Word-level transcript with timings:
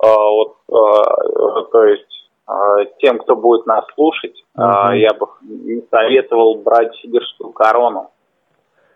вот, 0.00 0.56
то 0.66 1.84
есть 1.84 2.30
тем, 2.98 3.18
кто 3.18 3.36
будет 3.36 3.66
нас 3.66 3.84
слушать, 3.94 4.42
угу. 4.54 4.92
я 4.92 5.10
бы 5.14 5.26
не 5.42 5.82
советовал 5.90 6.56
брать 6.56 6.94
сибирскую 6.96 7.52
корону 7.52 8.10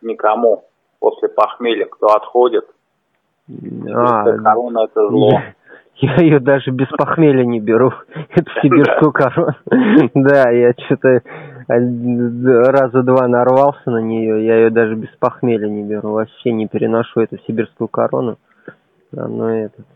никому 0.03 0.65
после 1.01 1.29
похмелья, 1.29 1.87
кто 1.87 2.07
отходит. 2.09 2.67
А, 3.49 4.25
корона 4.39 4.85
это 4.85 5.09
зло. 5.09 5.31
Я 5.97 6.17
ее 6.17 6.41
даже 6.41 6.71
без 6.71 6.89
похмелья 6.99 7.45
не 7.45 7.61
беру, 7.61 7.93
эту 8.31 8.51
сибирскую 8.63 9.13
корону. 9.13 9.53
Да, 10.15 10.51
я 10.51 10.73
что-то 10.87 11.23
раза 11.69 13.03
два 13.03 13.29
нарвался 13.29 13.91
на 13.91 13.99
нее, 13.99 14.45
я 14.45 14.57
ее 14.57 14.71
даже 14.71 14.95
без 14.95 15.11
похмелья 15.21 15.69
не 15.69 15.85
беру, 15.85 16.13
вообще 16.13 16.53
не 16.53 16.67
переношу 16.67 17.21
эту 17.21 17.39
сибирскую 17.47 17.89
корону. 17.89 18.39
Ну, 19.13 19.49
этот. 19.49 19.87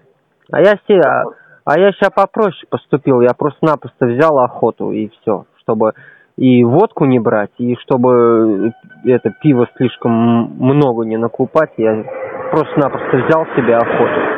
А 0.52 0.60
я 0.60 0.78
себе, 0.86 1.00
а, 1.00 1.24
а 1.64 1.79
я 1.79 1.92
сейчас 1.92 2.10
попроще 2.10 2.66
поступил, 2.70 3.21
я 3.21 3.34
просто-напросто 3.36 4.07
взял 4.07 4.39
охоту 4.39 4.93
и 4.93 5.08
все, 5.08 5.46
чтобы 5.61 5.93
и 6.36 6.62
водку 6.64 7.07
не 7.07 7.18
брать, 7.18 7.52
и 7.58 7.76
чтобы 7.76 8.72
это 9.04 9.30
пиво 9.43 9.66
слишком 9.76 10.12
много 10.12 11.04
не 11.04 11.16
накупать, 11.16 11.72
я 11.76 12.04
просто-напросто 12.50 13.16
взял 13.16 13.46
себе 13.57 13.76
охоту. 13.76 14.36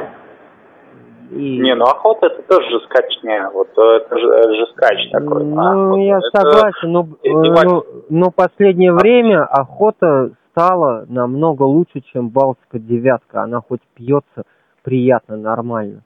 И... 1.30 1.58
Не, 1.58 1.74
ну 1.74 1.84
охота 1.84 2.28
это 2.28 2.42
тоже 2.42 2.66
жескачня, 2.70 3.50
вот 3.52 3.68
э, 3.76 3.82
это 3.82 4.18
же 4.18 4.54
жескач 4.54 5.10
такой. 5.10 5.44
Ну, 5.44 5.60
а, 5.60 5.88
вот 5.88 5.96
я 5.98 6.20
согласен, 6.32 6.90
но, 6.90 7.06
но, 7.22 7.84
но 8.08 8.30
последнее 8.30 8.94
время 8.94 9.44
охота 9.44 10.30
стала 10.50 11.04
намного 11.08 11.64
лучше, 11.64 12.00
чем 12.12 12.30
Балтика 12.30 12.78
девятка. 12.78 13.42
Она 13.42 13.60
хоть 13.60 13.82
пьется 13.94 14.44
приятно, 14.88 15.36
нормально. 15.36 16.02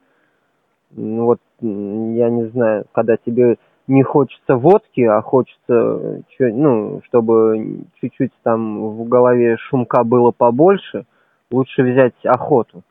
Ну, 0.91 1.25
вот, 1.27 1.41
я 1.61 2.31
не 2.31 2.49
знаю, 2.49 2.85
когда 2.93 3.17
тебе 3.17 3.57
не 3.87 4.03
хочется 4.03 4.57
водки, 4.57 5.03
а 5.03 5.23
хочется, 5.23 6.23
ну, 6.41 7.01
чтобы 7.05 7.85
чуть-чуть 8.01 8.33
там 8.43 8.91
в 8.91 9.09
голове 9.09 9.57
шумка 9.57 10.03
было 10.03 10.33
побольше, 10.33 11.07
лучше 11.51 11.83
взять 11.83 12.15
охоту 12.25 12.83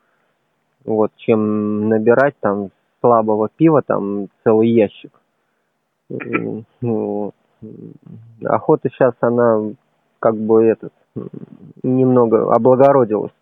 вот, 0.84 1.12
чем 1.16 1.88
набирать 1.88 2.34
там 2.40 2.70
слабого 3.00 3.48
пива 3.48 3.82
там 3.82 4.28
целый 4.44 4.68
ящик. 4.68 5.12
Вот. 6.80 7.34
Охота 8.44 8.88
сейчас 8.88 9.14
она 9.20 9.72
как 10.18 10.36
бы 10.36 10.64
этот 10.64 10.92
немного 11.82 12.52
облагородилась. 12.52 13.32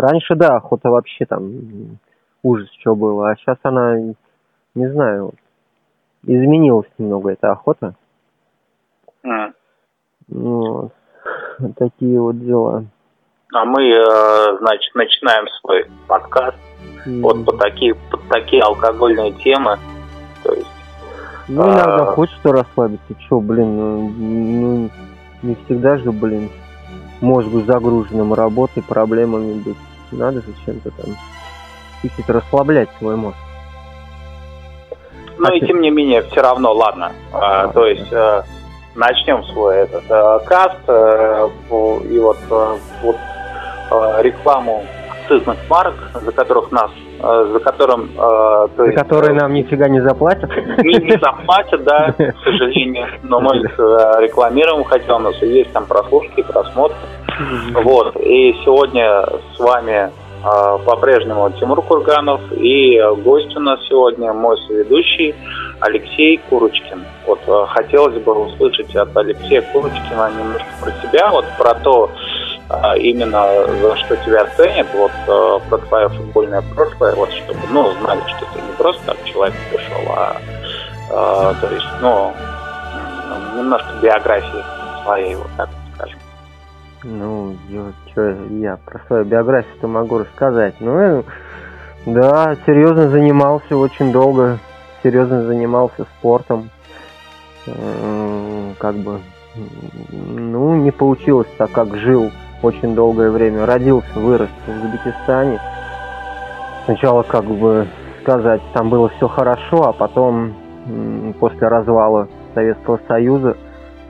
Раньше, 0.00 0.34
да, 0.34 0.56
охота 0.56 0.88
вообще 0.88 1.26
там 1.26 1.98
ужас, 2.42 2.68
что 2.80 2.94
было, 2.94 3.30
а 3.30 3.36
сейчас 3.36 3.58
она, 3.62 3.98
не 4.74 4.88
знаю, 4.90 5.34
изменилась 6.22 6.88
немного 6.96 7.32
эта 7.32 7.52
охота. 7.52 7.94
Mm. 9.22 9.52
Вот. 10.28 10.92
Такие 11.76 12.18
вот 12.18 12.38
дела. 12.40 12.86
А 13.52 13.64
мы, 13.66 13.82
э, 13.90 14.58
значит, 14.60 14.94
начинаем 14.94 15.46
свой 15.60 15.84
подкаст 16.06 16.56
mm. 17.04 17.20
вот 17.20 17.44
по 17.44 17.58
такие, 17.58 17.94
по 17.94 18.16
такие 18.30 18.62
алкогольные 18.62 19.32
темы. 19.32 19.76
То 20.42 20.54
есть, 20.54 20.72
ну, 21.46 21.64
иногда 21.64 21.96
а... 21.96 22.06
хочется 22.06 22.52
расслабиться. 22.52 23.14
Че, 23.28 23.38
блин, 23.38 23.76
ну, 23.76 24.08
ну, 24.08 24.90
не 25.42 25.54
всегда 25.56 25.98
же, 25.98 26.10
блин, 26.10 26.48
мозгу 27.20 27.60
загруженным 27.60 28.32
работой, 28.32 28.82
проблемами 28.82 29.60
быть. 29.60 29.76
Надо 30.12 30.40
же 30.40 30.48
чем-то 30.64 30.90
там 30.90 31.16
чуть-чуть 32.02 32.28
расслаблять 32.28 32.88
свой 32.98 33.16
мозг. 33.16 33.36
Ну 35.38 35.46
а 35.46 35.54
и 35.54 35.60
ты... 35.60 35.66
тем 35.66 35.80
не 35.80 35.90
менее, 35.90 36.22
все 36.22 36.40
равно, 36.42 36.72
ладно. 36.72 37.12
А, 37.32 37.68
то 37.68 37.86
есть 37.86 38.12
э, 38.12 38.42
начнем 38.94 39.44
свой 39.44 39.76
этот 39.78 40.04
э, 40.08 40.40
каст 40.46 40.76
э, 40.86 41.48
и 42.10 42.18
вот, 42.18 42.38
э, 42.50 42.76
вот 43.02 43.16
э, 43.90 44.22
рекламу 44.22 44.84
акцизных 45.30 45.58
марок, 45.68 45.94
за 46.14 46.32
которых 46.32 46.70
нас, 46.72 46.90
э, 47.20 47.50
за 47.52 47.60
которым... 47.60 48.10
Э, 48.16 48.68
то 48.76 48.84
есть, 48.84 48.96
за 48.96 49.04
которые 49.04 49.34
нам 49.34 49.54
нифига 49.54 49.88
не 49.88 50.00
заплатят? 50.02 50.50
Не, 50.82 50.98
не 50.98 51.18
заплатят, 51.18 51.84
да, 51.84 52.12
к 52.18 52.44
сожалению, 52.44 53.06
но 53.22 53.40
мы 53.40 53.56
их 53.56 53.78
э, 53.78 54.20
рекламируем, 54.20 54.84
хотя 54.84 55.16
у 55.16 55.20
нас 55.20 55.40
есть 55.42 55.72
там 55.72 55.86
прослушки, 55.86 56.42
просмотры. 56.42 56.96
Вот, 57.74 58.16
и 58.16 58.54
сегодня 58.64 59.24
с 59.56 59.58
вами 59.58 60.10
по-прежнему 60.86 61.50
Тимур 61.60 61.82
Курганов 61.82 62.40
и 62.52 62.98
гость 63.22 63.54
у 63.56 63.60
нас 63.60 63.78
сегодня 63.90 64.32
мой 64.32 64.56
соведущий 64.66 65.34
Алексей 65.80 66.40
Курочкин. 66.48 67.04
Вот 67.26 67.40
хотелось 67.68 68.22
бы 68.22 68.46
услышать 68.46 68.94
от 68.96 69.14
Алексея 69.14 69.60
Курочкина 69.60 70.30
немножко 70.38 70.68
про 70.80 70.92
себя, 71.02 71.30
вот 71.30 71.44
про 71.58 71.74
то, 71.74 72.10
именно 72.98 73.66
за 73.80 73.96
что 73.96 74.16
тебя 74.18 74.46
ценят, 74.56 74.86
вот 74.94 75.10
э, 75.26 75.58
про 75.68 75.78
твое 75.78 76.08
футбольное 76.08 76.62
прошлое, 76.74 77.14
вот 77.14 77.30
чтобы, 77.32 77.58
ну, 77.70 77.92
знали, 78.00 78.20
что 78.28 78.46
ты 78.54 78.60
не 78.60 78.72
просто 78.76 79.06
так 79.06 79.24
человек 79.24 79.54
пришел, 79.70 80.02
а, 80.08 80.36
а 81.10 81.54
то 81.54 81.66
есть, 81.72 81.86
ну, 82.00 82.32
немножко 83.56 83.88
биографии 84.00 84.64
своей, 85.02 85.34
вот 85.34 85.48
так 85.56 85.68
скажем. 85.94 86.18
Ну, 87.02 87.56
я, 87.68 87.92
что, 88.12 88.30
я 88.50 88.76
про 88.76 89.00
свою 89.06 89.24
биографию-то 89.24 89.88
могу 89.88 90.18
рассказать. 90.18 90.74
Ну, 90.80 91.24
да, 92.06 92.56
серьезно 92.66 93.08
занимался 93.08 93.76
очень 93.76 94.12
долго, 94.12 94.58
серьезно 95.02 95.44
занимался 95.44 96.04
спортом. 96.18 96.70
Как 97.66 98.94
бы, 98.94 99.20
ну, 100.10 100.76
не 100.76 100.90
получилось 100.90 101.48
так, 101.58 101.72
как 101.72 101.96
жил 101.96 102.30
очень 102.62 102.94
долгое 102.94 103.30
время. 103.30 103.66
Родился, 103.66 104.08
вырос 104.14 104.48
в 104.66 104.70
Узбекистане. 104.70 105.60
Сначала, 106.84 107.22
как 107.22 107.44
бы 107.44 107.86
сказать, 108.22 108.60
там 108.72 108.90
было 108.90 109.08
все 109.10 109.28
хорошо, 109.28 109.88
а 109.88 109.92
потом, 109.92 110.54
после 111.38 111.68
развала 111.68 112.28
Советского 112.54 113.00
Союза, 113.08 113.56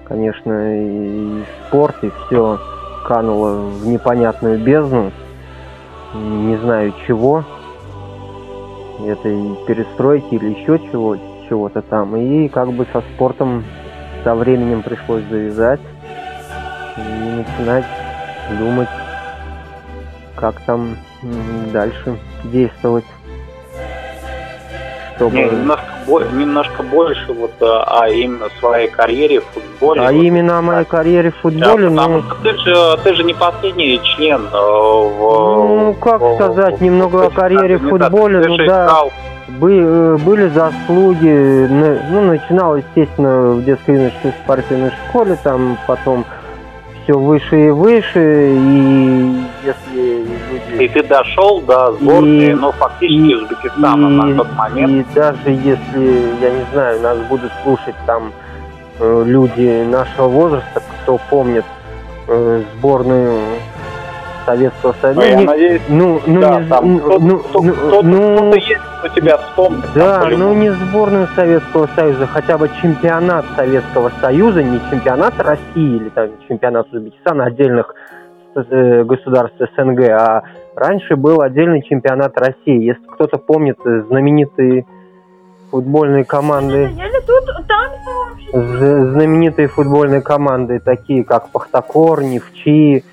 конечно, 0.04 0.52
и 0.76 1.42
спорт, 1.66 1.96
и 2.02 2.10
все 2.26 2.58
кануло 3.06 3.68
в 3.70 3.86
непонятную 3.86 4.58
бездну, 4.58 5.10
не 6.14 6.56
знаю 6.56 6.92
чего, 7.06 7.44
этой 9.06 9.56
перестройки 9.66 10.34
или 10.34 10.50
еще 10.50 10.78
чего, 10.90 11.16
чего-то 11.48 11.82
там. 11.82 12.16
И 12.16 12.48
как 12.48 12.72
бы 12.72 12.86
со 12.92 13.00
спортом 13.00 13.64
со 14.24 14.34
временем 14.34 14.82
пришлось 14.82 15.24
завязать 15.24 15.80
и 16.96 17.36
начинать 17.36 17.86
думать, 18.58 18.88
как 20.36 20.60
там 20.66 20.96
дальше 21.72 22.18
действовать. 22.44 23.04
Чтобы... 25.16 25.36
Не, 25.36 25.44
немножко, 25.44 25.84
немножко 26.32 26.82
больше 26.82 27.32
вот 27.34 27.52
а, 27.60 28.04
а 28.04 28.08
именно 28.08 28.48
своей 28.58 28.88
карьере 28.88 29.40
в 29.40 29.44
футболе. 29.52 30.00
А 30.00 30.12
вот, 30.12 30.22
именно 30.22 30.58
о 30.58 30.62
моей 30.62 30.86
карьере 30.86 31.30
в 31.30 31.36
футболе, 31.36 31.90
да, 31.90 32.08
ну... 32.08 32.22
Ты 32.42 32.56
же, 32.56 32.98
ты 33.04 33.14
же 33.14 33.22
не 33.24 33.34
последний 33.34 34.00
член 34.02 34.46
э, 34.46 34.56
в... 34.56 35.18
Ну, 35.18 35.94
как 36.00 36.22
в, 36.22 36.36
сказать, 36.36 36.78
в, 36.78 36.82
немного 36.82 37.16
в, 37.16 37.26
о 37.26 37.30
карьере 37.30 37.76
в 37.76 37.90
футболе, 37.90 38.46
ну 38.46 38.56
да. 38.56 38.86
Искал 38.86 39.12
э, 39.60 40.16
были 40.24 40.48
заслуги, 40.48 41.66
ну, 41.68 42.22
начинал, 42.22 42.76
естественно, 42.76 43.50
в 43.50 43.64
детской 43.64 43.96
юношеской 43.96 44.32
спортивной 44.42 44.92
школе, 45.06 45.36
там 45.42 45.76
потом 45.86 46.24
все 47.10 47.18
выше 47.18 47.66
и 47.66 47.70
выше, 47.70 48.54
и 48.54 49.42
если 49.64 50.24
люди... 50.24 50.84
И 50.84 50.88
ты 50.88 51.02
дошел 51.02 51.60
до 51.60 51.92
сборной, 51.92 52.50
и, 52.50 52.54
ну, 52.54 52.72
фактически 52.72 53.30
и, 53.30 53.34
Узбекистана 53.34 54.06
и, 54.06 54.10
на 54.10 54.36
тот 54.36 54.52
момент. 54.54 55.06
И 55.06 55.14
даже 55.14 55.50
если, 55.50 56.34
я 56.40 56.50
не 56.50 56.64
знаю, 56.72 57.00
нас 57.00 57.18
будут 57.28 57.50
слушать 57.62 57.94
там 58.06 58.32
э, 58.98 59.24
люди 59.26 59.84
нашего 59.84 60.28
возраста, 60.28 60.82
кто 61.02 61.18
помнит 61.28 61.64
э, 62.28 62.62
сборную 62.76 63.40
Советского 64.50 64.94
Союза. 65.00 65.20
Ну, 65.20 65.26
я 65.26 65.40
надеюсь, 65.40 65.82
ну, 65.88 66.20
ну, 66.26 66.40
да, 66.40 66.60
не, 66.60 66.68
там 66.68 66.92
ну, 66.92 66.98
кто-то, 66.98 67.24
ну, 67.24 67.38
кто-то, 67.38 67.62
ну, 67.62 67.72
кто-то, 67.72 68.02
ну, 68.02 68.36
кто-то 68.36 68.56
есть, 68.56 68.80
кто 68.98 69.08
тебя 69.08 69.36
вспомнит. 69.38 69.84
Да, 69.94 70.20
там, 70.20 70.38
ну 70.38 70.54
не 70.54 70.70
сборную 70.70 71.28
Советского 71.34 71.88
Союза, 71.94 72.26
хотя 72.26 72.58
бы 72.58 72.68
чемпионат 72.82 73.44
Советского 73.56 74.10
Союза, 74.20 74.62
не 74.62 74.80
чемпионат 74.90 75.34
России 75.38 75.96
или 75.96 76.08
там 76.08 76.28
чемпионат 76.48 76.92
Узбекистана, 76.92 77.44
отдельных 77.44 77.94
э, 78.56 79.04
государств 79.04 79.56
СНГ, 79.76 80.00
а 80.10 80.42
раньше 80.74 81.16
был 81.16 81.40
отдельный 81.40 81.82
чемпионат 81.82 82.36
России. 82.38 82.84
Если 82.84 83.04
кто-то 83.06 83.38
помнит 83.38 83.78
знаменитые 83.84 84.86
футбольные 85.70 86.24
команды, 86.24 86.90
знаменитые 88.52 89.68
футбольные 89.68 90.22
команды, 90.22 90.80
такие 90.80 91.22
как 91.22 91.50
Пахтакор, 91.50 92.22
Невчи, 92.22 93.04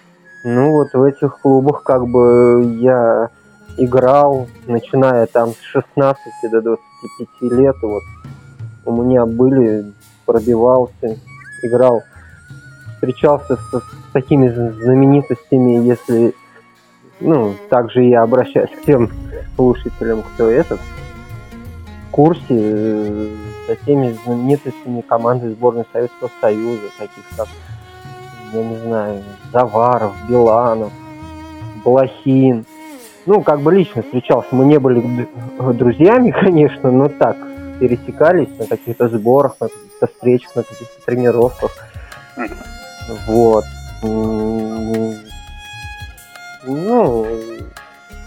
ну 0.50 0.72
вот 0.72 0.94
в 0.94 1.04
этих 1.04 1.42
клубах 1.42 1.84
как 1.84 2.08
бы 2.08 2.78
я 2.80 3.30
играл, 3.76 4.48
начиная 4.66 5.26
там 5.26 5.50
с 5.50 5.60
16 5.60 6.18
до 6.50 6.62
25 6.62 7.52
лет. 7.52 7.76
Вот 7.82 8.04
у 8.86 9.04
меня 9.04 9.26
были, 9.26 9.92
пробивался, 10.26 11.18
играл, 11.64 12.02
встречался 12.94 13.58
с, 13.58 13.80
с 13.80 13.84
такими 14.14 14.48
знаменитостями, 14.48 15.86
если, 15.86 16.34
ну, 17.20 17.54
также 17.70 18.04
я 18.04 18.22
обращаюсь 18.24 18.72
к 18.72 18.86
тем 18.86 19.12
слушателям, 19.58 20.24
кто 20.24 20.50
этот, 20.50 20.80
в 22.08 22.12
курсе, 22.12 22.46
э, 22.50 23.28
с 23.64 23.68
такими 23.68 24.18
знаменитостями 24.24 25.02
команды 25.02 25.50
сборной 25.50 25.86
Советского 25.92 26.32
Союза, 26.40 26.84
таких 26.98 27.26
как, 27.36 27.50
я 28.54 28.64
не 28.64 28.78
знаю, 28.78 29.24
Заваров, 29.52 30.14
Биланов, 30.28 30.92
Блохин. 31.84 32.66
Ну, 33.26 33.42
как 33.42 33.62
бы 33.62 33.74
лично 33.74 34.02
встречался. 34.02 34.50
Мы 34.52 34.66
не 34.66 34.80
были 34.80 35.28
друзьями, 35.74 36.32
конечно, 36.40 36.92
но 36.92 37.10
так, 37.10 37.38
пересекались 37.80 38.58
на 38.58 38.68
каких-то 38.68 39.10
сборах, 39.10 39.56
на 39.60 39.68
каких-то 39.68 40.08
встречах, 40.08 40.56
на 40.56 40.64
каких-то 40.64 41.06
тренировках. 41.06 41.72
Вот. 43.28 43.66
Ну, 46.64 47.26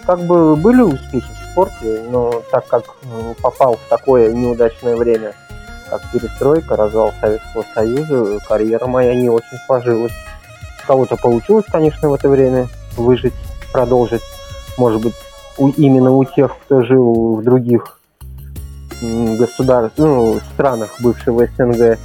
как 0.07 0.21
бы 0.21 0.57
были 0.57 0.83
успехи 0.83 1.27
в 1.27 1.53
спорте, 1.53 2.03
но 2.11 2.43
так 2.51 2.67
как 2.67 2.85
попал 3.43 3.77
в 3.77 3.89
такое 3.89 4.33
неудачное 4.33 4.97
время, 4.97 5.35
как 5.91 6.03
перестройка, 6.13 6.77
развал 6.77 7.13
Советского 7.21 7.65
Союза, 7.75 8.39
карьера 8.49 8.87
моя 8.87 9.15
не 9.15 9.29
очень 9.29 9.59
сложилась. 9.67 10.13
Кого-то 10.87 11.17
получилось, 11.17 11.65
конечно, 11.71 12.09
в 12.09 12.15
это 12.15 12.29
время 12.29 12.69
выжить, 12.97 13.35
продолжить. 13.73 14.23
Может 14.79 15.03
быть, 15.03 15.15
у, 15.59 15.69
именно 15.69 16.13
у 16.13 16.25
тех, 16.25 16.57
кто 16.65 16.83
жил 16.83 17.37
в 17.37 17.43
других 17.43 17.99
государств, 19.03 19.99
ну, 19.99 20.39
странах 20.55 20.91
бывшего 21.01 21.47
СНГ. 21.47 21.99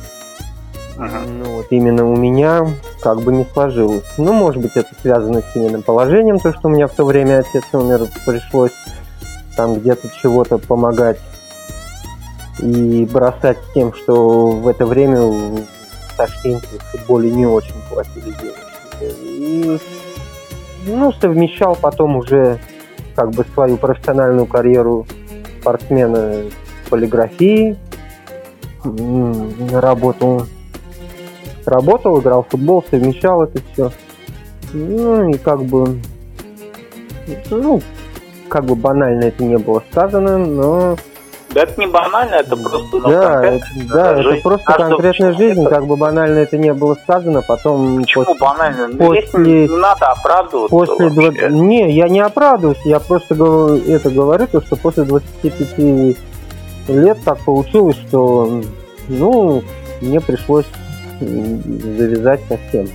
Uh-huh. 0.98 1.28
Ну, 1.28 1.56
вот 1.58 1.68
именно 1.72 2.06
у 2.06 2.16
меня 2.16 2.68
как 3.02 3.22
бы 3.22 3.34
не 3.34 3.46
сложилось. 3.54 4.06
Ну, 4.18 4.32
может 4.34 4.62
быть, 4.62 4.72
это 4.76 4.90
связано 5.02 5.42
с 5.42 5.54
семейным 5.54 5.84
положением, 5.84 6.40
то, 6.40 6.54
что 6.54 6.70
у 6.70 6.72
меня 6.72 6.88
в 6.88 6.94
то 6.94 7.06
время 7.06 7.40
отец 7.40 7.64
умер, 7.74 8.08
пришлось 8.26 8.72
там 9.58 9.76
где-то 9.76 10.10
чего-то 10.22 10.58
помогать 10.58 11.20
и 12.60 13.06
бросать 13.06 13.58
тем, 13.74 13.94
что 13.94 14.50
в 14.50 14.68
это 14.68 14.86
время 14.86 15.22
в 15.22 15.64
Ташкенте 16.18 16.68
в 16.80 16.98
футболе 16.98 17.32
не 17.32 17.46
очень 17.46 17.76
платили 17.90 18.34
денег. 18.42 18.66
И 19.02 19.80
ну, 20.88 21.12
совмещал 21.14 21.76
потом 21.76 22.18
уже 22.18 22.60
как 23.16 23.32
бы 23.32 23.46
свою 23.54 23.78
профессиональную 23.78 24.46
карьеру 24.46 25.06
спортсмена 25.60 26.44
полиграфии, 26.90 27.78
работал, 29.72 30.46
работал, 31.66 32.20
играл 32.20 32.44
в 32.44 32.50
футбол, 32.50 32.84
совмещал 32.90 33.44
это 33.44 33.60
все. 33.74 33.92
Ну 34.74 35.30
и 35.30 35.38
как 35.38 35.64
бы, 35.64 36.00
ну, 37.50 37.82
как 38.50 38.66
бы 38.66 38.76
банально 38.76 39.26
это 39.26 39.44
не 39.44 39.58
было 39.58 39.82
сказано, 39.92 40.38
но 40.38 40.98
да 41.56 41.62
это 41.62 41.80
не 41.80 41.88
банально, 41.88 42.36
это 42.36 42.58
просто 42.58 42.98
ну, 42.98 43.10
да, 43.10 43.46
это, 43.46 43.66
да, 43.86 44.16
жизнь. 44.22 44.30
это 44.30 44.42
просто 44.44 44.74
конкретная 44.74 45.34
жизнь, 45.36 45.62
это... 45.62 45.70
как 45.70 45.88
бы 45.88 45.96
банально 45.96 46.40
это 46.40 46.58
не 46.58 46.74
было 46.74 46.96
сказано, 47.02 47.42
потом 47.48 48.02
Почему 48.02 48.26
после, 48.26 48.42
банально? 48.42 48.88
Ну, 48.90 48.98
после, 48.98 49.68
не 49.68 49.78
надо 49.78 50.08
оправдываться. 50.08 50.70
После 50.70 51.10
20... 51.10 51.52
Не, 51.52 51.92
я 51.94 52.10
не 52.10 52.20
оправдываюсь, 52.20 52.82
я 52.84 53.00
просто 53.00 53.36
говорю, 53.36 53.82
это 53.88 54.10
говорю, 54.10 54.48
то, 54.48 54.62
что 54.64 54.76
после 54.76 55.06
25 55.06 56.18
лет 56.90 57.18
так 57.24 57.40
получилось, 57.46 57.98
что 58.06 58.62
ну, 59.08 59.64
мне 60.02 60.20
пришлось 60.20 60.66
завязать 61.22 62.42
совсем. 62.50 62.90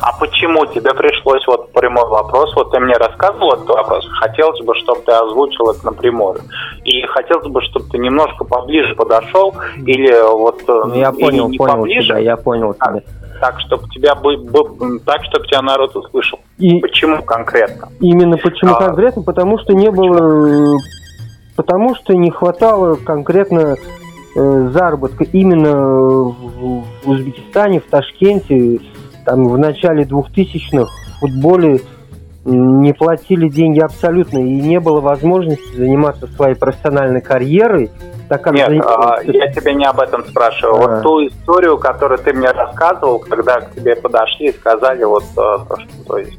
А 0.00 0.12
почему 0.18 0.66
тебе 0.66 0.92
пришлось, 0.94 1.46
вот 1.46 1.72
прямой 1.72 2.08
вопрос, 2.08 2.54
вот 2.56 2.70
ты 2.70 2.80
мне 2.80 2.94
рассказывал 2.94 3.52
этот 3.52 3.68
вопрос, 3.68 4.06
хотелось 4.20 4.60
бы, 4.64 4.74
чтобы 4.76 5.00
ты 5.02 5.12
озвучил 5.12 5.70
это 5.70 5.84
напрямую. 5.84 6.40
И 6.84 7.02
хотелось 7.06 7.48
бы, 7.48 7.62
чтобы 7.62 7.86
ты 7.90 7.98
немножко 7.98 8.44
поближе 8.44 8.94
подошел, 8.94 9.54
или 9.84 10.12
вот 10.32 10.62
э, 10.66 10.82
ну, 10.86 10.94
я 10.94 11.12
понял, 11.12 11.48
не 11.48 11.58
понял 11.58 11.76
поближе. 11.76 12.08
Тебя, 12.08 12.18
я 12.18 12.36
понял 12.36 12.74
а, 12.78 12.92
тебя. 12.92 13.02
Так, 13.40 13.60
чтобы 13.60 13.88
тебя 13.90 14.14
бы, 14.14 14.36
бы, 14.36 14.98
так, 15.00 15.24
чтобы 15.24 15.46
тебя 15.46 15.62
народ 15.62 15.94
услышал. 15.94 16.40
И 16.58 16.80
почему 16.80 17.22
конкретно? 17.22 17.88
Именно 18.00 18.36
почему 18.36 18.74
а, 18.74 18.78
конкретно? 18.78 19.22
Потому 19.22 19.58
что 19.58 19.74
не 19.74 19.90
было 19.90 20.78
потому 21.58 21.96
что 21.96 22.14
не 22.14 22.30
хватало 22.30 22.94
конкретно 22.94 23.58
э, 23.58 23.76
заработка 24.34 25.24
именно 25.24 25.74
в, 25.74 26.84
в 27.02 27.08
Узбекистане, 27.08 27.80
в 27.80 27.84
Ташкенте, 27.84 28.80
там 29.24 29.48
в 29.48 29.58
начале 29.58 30.04
2000-х 30.04 30.86
в 30.86 31.20
футболе 31.20 31.80
не 32.44 32.94
платили 32.94 33.48
деньги 33.48 33.80
абсолютно, 33.80 34.38
и 34.38 34.60
не 34.60 34.80
было 34.80 35.00
возможности 35.00 35.76
заниматься 35.76 36.26
своей 36.28 36.54
профессиональной 36.54 37.20
карьерой, 37.20 37.90
так 38.28 38.42
как... 38.42 38.54
Нет, 38.54 38.82
а, 38.84 39.20
я 39.22 39.52
тебя 39.52 39.74
не 39.74 39.84
об 39.84 40.00
этом 40.00 40.24
спрашиваю. 40.24 40.76
А. 40.76 40.78
Вот 40.78 41.02
ту 41.02 41.26
историю, 41.26 41.78
которую 41.78 42.18
ты 42.18 42.32
мне 42.32 42.50
рассказывал, 42.50 43.18
когда 43.18 43.60
к 43.60 43.74
тебе 43.74 43.96
подошли 43.96 44.48
и 44.48 44.52
сказали 44.52 45.04
вот 45.04 45.24
э, 45.24 45.36
то, 45.36 45.76
что 45.78 46.04
то 46.06 46.18
есть 46.18 46.38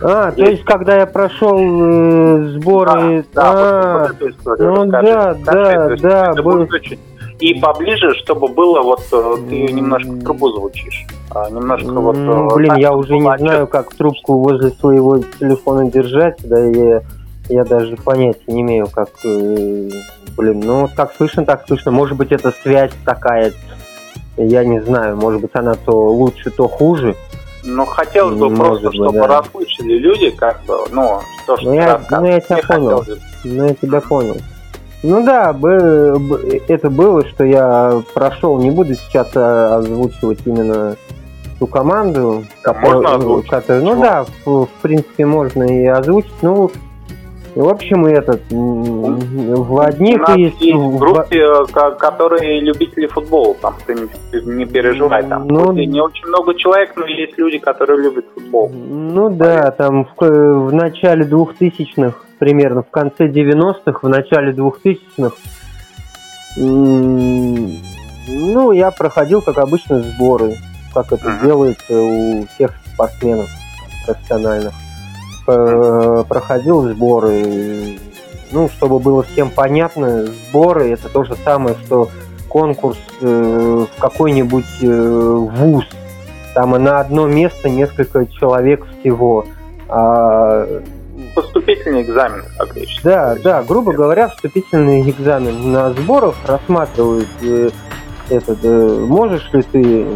а, 0.00 0.30
то 0.30 0.42
есть, 0.42 0.64
когда 0.64 0.96
я 0.96 1.06
прошел 1.06 1.58
э, 1.58 2.48
сборы... 2.50 3.24
Да, 3.34 3.42
да, 3.42 3.50
а, 3.50 3.98
вот, 3.98 4.10
вот 4.10 4.16
эту 4.16 4.30
историю. 4.30 4.72
Ну 4.74 4.84
да, 4.86 5.34
да, 5.44 5.96
да. 5.96 6.42
Был... 6.42 6.60
Очень... 6.62 6.98
И 7.40 7.54
поближе, 7.54 8.14
чтобы 8.22 8.48
было, 8.48 8.82
вот 8.82 9.00
э, 9.12 9.34
ты 9.48 9.72
немножко 9.72 10.10
в 10.10 10.24
трубу 10.24 10.50
звучишь. 10.50 11.06
А, 11.30 11.50
немножко 11.50 11.90
вот... 11.90 12.16
Ну, 12.16 12.48
блин, 12.54 12.76
я 12.76 12.92
уже 12.92 13.14
не 13.14 13.38
знаю, 13.38 13.66
как 13.66 13.94
трубку 13.94 14.38
возле 14.38 14.70
своего 14.70 15.18
телефона 15.18 15.90
держать, 15.90 16.38
да, 16.44 16.58
я, 16.58 17.02
я 17.48 17.64
даже 17.64 17.96
понятия 17.96 18.40
не 18.46 18.62
имею, 18.62 18.86
как... 18.86 19.08
Э, 19.24 19.90
блин, 20.36 20.60
ну, 20.60 20.88
так 20.96 21.12
слышно, 21.16 21.44
так 21.44 21.64
слышно. 21.66 21.90
Может 21.90 22.16
быть, 22.16 22.30
это 22.32 22.52
связь 22.62 22.92
такая, 23.04 23.52
я 24.36 24.64
не 24.64 24.80
знаю, 24.80 25.16
может 25.16 25.40
быть, 25.40 25.50
она 25.54 25.74
то 25.74 26.10
лучше, 26.10 26.50
то 26.50 26.68
хуже. 26.68 27.16
Ну, 27.70 27.84
хотелось 27.84 28.38
бы 28.38 28.48
Может 28.48 28.82
просто, 28.82 28.92
чтобы 28.92 29.18
да. 29.18 29.26
расслышали 29.26 29.98
люди, 29.98 30.30
как 30.30 30.64
бы, 30.64 30.78
ну, 30.90 31.20
то, 31.46 31.56
что 31.58 31.66
ну, 31.68 31.74
я, 31.74 32.00
ну, 32.10 32.24
я 32.24 32.40
тебя 32.40 32.62
понял. 32.66 33.04
Ну, 33.44 33.66
я 33.66 33.74
тебя 33.74 34.00
понял. 34.00 34.36
Ну 35.02 35.24
да, 35.24 35.50
это 36.66 36.90
было, 36.90 37.26
что 37.26 37.44
я 37.44 38.02
прошел, 38.14 38.58
не 38.58 38.70
буду 38.70 38.94
сейчас 38.94 39.28
а, 39.36 39.76
озвучивать 39.76 40.40
именно 40.44 40.96
ту 41.58 41.66
команду, 41.66 42.44
которую, 42.62 43.02
можно 43.02 43.42
которую, 43.42 43.84
ну 43.84 44.00
да, 44.00 44.24
в, 44.44 44.66
в 44.66 44.70
принципе 44.82 45.26
можно 45.26 45.64
и 45.64 45.86
озвучить, 45.86 46.42
ну 46.42 46.70
в 47.64 47.68
общем, 47.68 48.06
этот, 48.06 48.40
в 48.50 49.80
одних 49.80 50.28
есть... 50.36 50.60
есть 50.60 50.76
в 50.76 50.98
группе, 50.98 51.44
которые 51.98 52.60
любители 52.60 53.06
футбола, 53.06 53.54
там, 53.60 53.74
ты 53.84 53.94
не 53.94 54.64
переживай, 54.64 55.26
там, 55.26 55.48
ну, 55.48 55.72
не 55.72 56.00
очень 56.00 56.26
много 56.28 56.54
человек, 56.54 56.92
но 56.94 57.04
есть 57.06 57.36
люди, 57.36 57.58
которые 57.58 58.00
любят 58.00 58.26
футбол. 58.32 58.70
Ну 58.70 59.30
да, 59.30 59.72
там 59.72 60.04
в, 60.04 60.14
в 60.20 60.72
начале 60.72 61.24
2000-х, 61.24 62.18
примерно, 62.38 62.82
в 62.82 62.90
конце 62.90 63.26
90-х, 63.26 63.98
в 64.02 64.08
начале 64.08 64.52
2000-х, 64.52 65.34
ну, 68.30 68.72
я 68.72 68.90
проходил, 68.90 69.42
как 69.42 69.58
обычно, 69.58 70.00
сборы, 70.00 70.54
как 70.94 71.12
это 71.12 71.26
uh-huh. 71.26 71.44
делается 71.44 72.00
у 72.00 72.46
всех 72.46 72.72
спортсменов 72.94 73.48
профессиональных. 74.06 74.74
Э, 75.50 76.24
проходил 76.28 76.82
сборы. 76.90 77.96
Ну, 78.50 78.68
чтобы 78.68 78.98
было 78.98 79.22
всем 79.22 79.50
понятно, 79.50 80.26
сборы 80.26 80.90
это 80.90 81.08
то 81.08 81.24
же 81.24 81.36
самое, 81.42 81.74
что 81.86 82.10
конкурс 82.50 82.98
э, 83.22 83.86
в 83.90 84.00
какой-нибудь 84.00 84.66
э, 84.82 84.86
вуз. 84.86 85.86
Там 86.52 86.72
на 86.72 87.00
одно 87.00 87.26
место 87.26 87.70
несколько 87.70 88.26
человек 88.26 88.84
всего. 89.00 89.46
А... 89.88 90.66
Поступительный 91.34 92.02
экзамен, 92.02 92.44
фактически. 92.58 93.04
Да, 93.04 93.34
да, 93.42 93.62
грубо 93.62 93.92
говоря, 93.92 94.28
вступительный 94.28 95.08
экзамен 95.08 95.72
на 95.72 95.90
сборах 95.94 96.34
рассматривают 96.46 97.28
этот, 98.28 98.62
можешь 99.08 99.50
ли 99.54 99.62
ты 99.62 100.06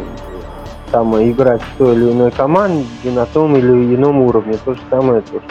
там 0.92 1.16
играть 1.16 1.62
в 1.62 1.78
той 1.78 1.96
или 1.96 2.12
иной 2.12 2.30
команде 2.30 2.86
на 3.12 3.26
том 3.26 3.56
или 3.56 3.94
ином 3.96 4.20
уровне. 4.20 4.54
То 4.64 4.74
же 4.74 4.80
самое, 4.90 5.22
то, 5.22 5.40
что 5.40 5.42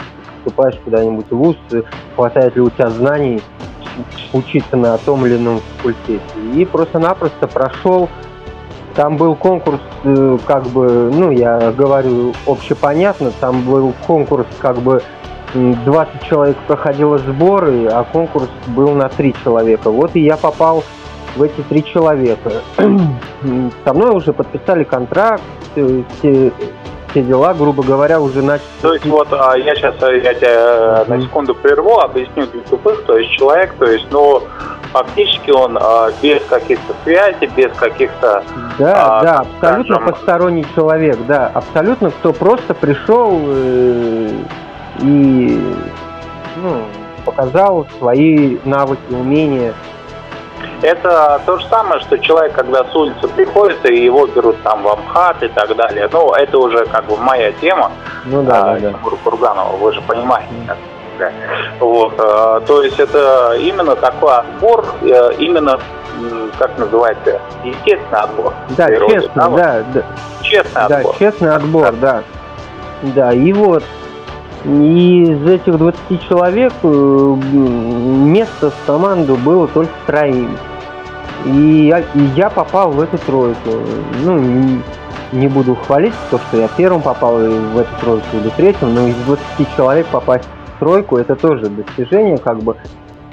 поступаешь 0.44 0.78
куда-нибудь 0.84 1.26
в 1.28 1.36
ВУЗ, 1.36 1.56
хватает 2.14 2.56
ли 2.56 2.62
у 2.62 2.70
тебя 2.70 2.88
знаний 2.88 3.42
учиться 4.32 4.76
на 4.76 4.96
том 4.98 5.26
или 5.26 5.36
ином 5.36 5.60
факультете. 5.76 6.22
И 6.54 6.64
просто-напросто 6.64 7.46
прошел. 7.46 8.08
Там 8.94 9.16
был 9.16 9.34
конкурс, 9.34 9.80
э, 10.04 10.38
как 10.46 10.64
бы, 10.66 11.10
ну, 11.12 11.30
я 11.30 11.72
говорю 11.72 12.34
общепонятно, 12.46 13.32
там 13.40 13.62
был 13.62 13.94
конкурс, 14.06 14.46
как 14.58 14.76
бы, 14.78 15.02
20 15.54 16.22
человек 16.28 16.56
проходило 16.66 17.18
сборы, 17.18 17.86
а 17.86 18.04
конкурс 18.04 18.48
был 18.68 18.92
на 18.92 19.08
3 19.08 19.34
человека. 19.42 19.90
Вот 19.90 20.14
и 20.14 20.20
я 20.20 20.36
попал 20.36 20.84
в 21.36 21.42
эти 21.42 21.60
три 21.68 21.84
человека. 21.84 22.50
Со 23.84 23.94
мной 23.94 24.16
уже 24.16 24.32
подписали 24.32 24.84
контракт, 24.84 25.42
все, 25.74 26.52
все 27.10 27.22
дела, 27.22 27.54
грубо 27.54 27.82
говоря, 27.82 28.20
уже 28.20 28.42
начали. 28.42 28.66
То 28.80 28.94
есть 28.94 29.06
вот 29.06 29.28
а, 29.32 29.56
я 29.56 29.74
сейчас 29.74 29.94
я 30.00 30.34
тебя 30.34 31.04
на 31.06 31.20
секунду 31.20 31.54
прерву, 31.54 32.00
объясню 32.00 32.46
для 32.46 32.60
тупых, 32.62 33.04
то 33.04 33.16
есть 33.16 33.30
человек, 33.32 33.74
то 33.78 33.86
есть, 33.86 34.06
ну, 34.10 34.42
фактически 34.92 35.50
он 35.50 35.78
а, 35.80 36.10
без 36.22 36.42
каких-то 36.44 36.94
связей, 37.04 37.50
без 37.56 37.72
каких-то... 37.72 38.42
Да, 38.78 39.18
а, 39.18 39.22
да, 39.22 39.38
абсолютно 39.40 39.96
скажем... 39.96 40.14
посторонний 40.14 40.66
человек, 40.74 41.18
да, 41.26 41.50
абсолютно, 41.52 42.10
кто 42.10 42.32
просто 42.32 42.74
пришел 42.74 43.38
э, 43.42 44.30
и 45.00 45.60
ну, 46.56 46.82
показал 47.24 47.86
свои 47.98 48.58
навыки, 48.64 49.00
умения. 49.10 49.74
Это 50.82 51.40
то 51.46 51.58
же 51.58 51.66
самое, 51.68 52.00
что 52.00 52.18
человек, 52.18 52.52
когда 52.54 52.84
с 52.84 52.94
улицы 52.94 53.28
приходит, 53.28 53.88
и 53.88 54.04
его 54.04 54.26
берут 54.26 54.60
там 54.62 54.82
в 54.82 54.88
Амхат 54.88 55.42
и 55.42 55.48
так 55.48 55.74
далее. 55.76 56.08
Ну, 56.12 56.32
это 56.32 56.58
уже 56.58 56.84
как 56.86 57.06
бы 57.06 57.16
моя 57.16 57.52
тема. 57.52 57.92
Ну 58.24 58.42
да, 58.42 58.72
а, 58.72 58.78
да. 58.78 58.92
Курганова, 59.24 59.76
вы 59.76 59.92
же 59.92 60.00
понимаете. 60.02 60.48
Как, 61.18 61.32
вот, 61.78 62.14
а, 62.18 62.60
то 62.60 62.82
есть 62.82 62.98
это 62.98 63.54
именно 63.58 63.94
такой 63.96 64.34
отбор, 64.34 64.84
э, 65.02 65.32
именно 65.38 65.78
как 66.58 66.78
называется, 66.78 67.40
естественный 67.64 68.20
отбор. 68.20 68.54
Да, 68.70 68.86
природе, 68.86 69.14
честный, 69.14 69.34
да, 69.34 69.48
да, 69.48 69.84
да. 69.94 70.02
Честный 70.42 70.88
да, 70.88 70.96
отбор. 70.96 71.16
честный 71.18 71.54
отбор, 71.54 71.92
да. 71.92 72.22
Да, 73.02 73.32
и 73.32 73.52
вот 73.52 73.82
и 74.64 75.22
из 75.22 75.46
этих 75.46 75.76
20 75.76 76.28
человек 76.28 76.72
э, 76.82 77.36
место 77.52 78.70
в 78.70 78.86
команду 78.86 79.36
было 79.36 79.66
только 79.68 79.92
троим. 80.06 80.56
И 81.44 81.86
я, 81.88 82.00
и 82.00 82.20
я 82.36 82.48
попал 82.48 82.92
в 82.92 83.00
эту 83.00 83.18
тройку. 83.18 83.70
Ну, 84.22 84.38
не, 84.38 84.80
не 85.32 85.48
буду 85.48 85.74
хвалить 85.74 86.14
то, 86.30 86.38
что 86.38 86.58
я 86.58 86.68
первым 86.68 87.02
попал 87.02 87.38
в 87.38 87.78
эту 87.78 87.90
тройку 88.00 88.26
или 88.34 88.50
третьим, 88.50 88.94
но 88.94 89.08
из 89.08 89.16
20 89.26 89.76
человек 89.76 90.06
попасть 90.06 90.48
в 90.76 90.78
тройку 90.78 91.16
это 91.16 91.34
тоже 91.34 91.68
достижение, 91.68 92.38
как 92.38 92.58
бы. 92.62 92.76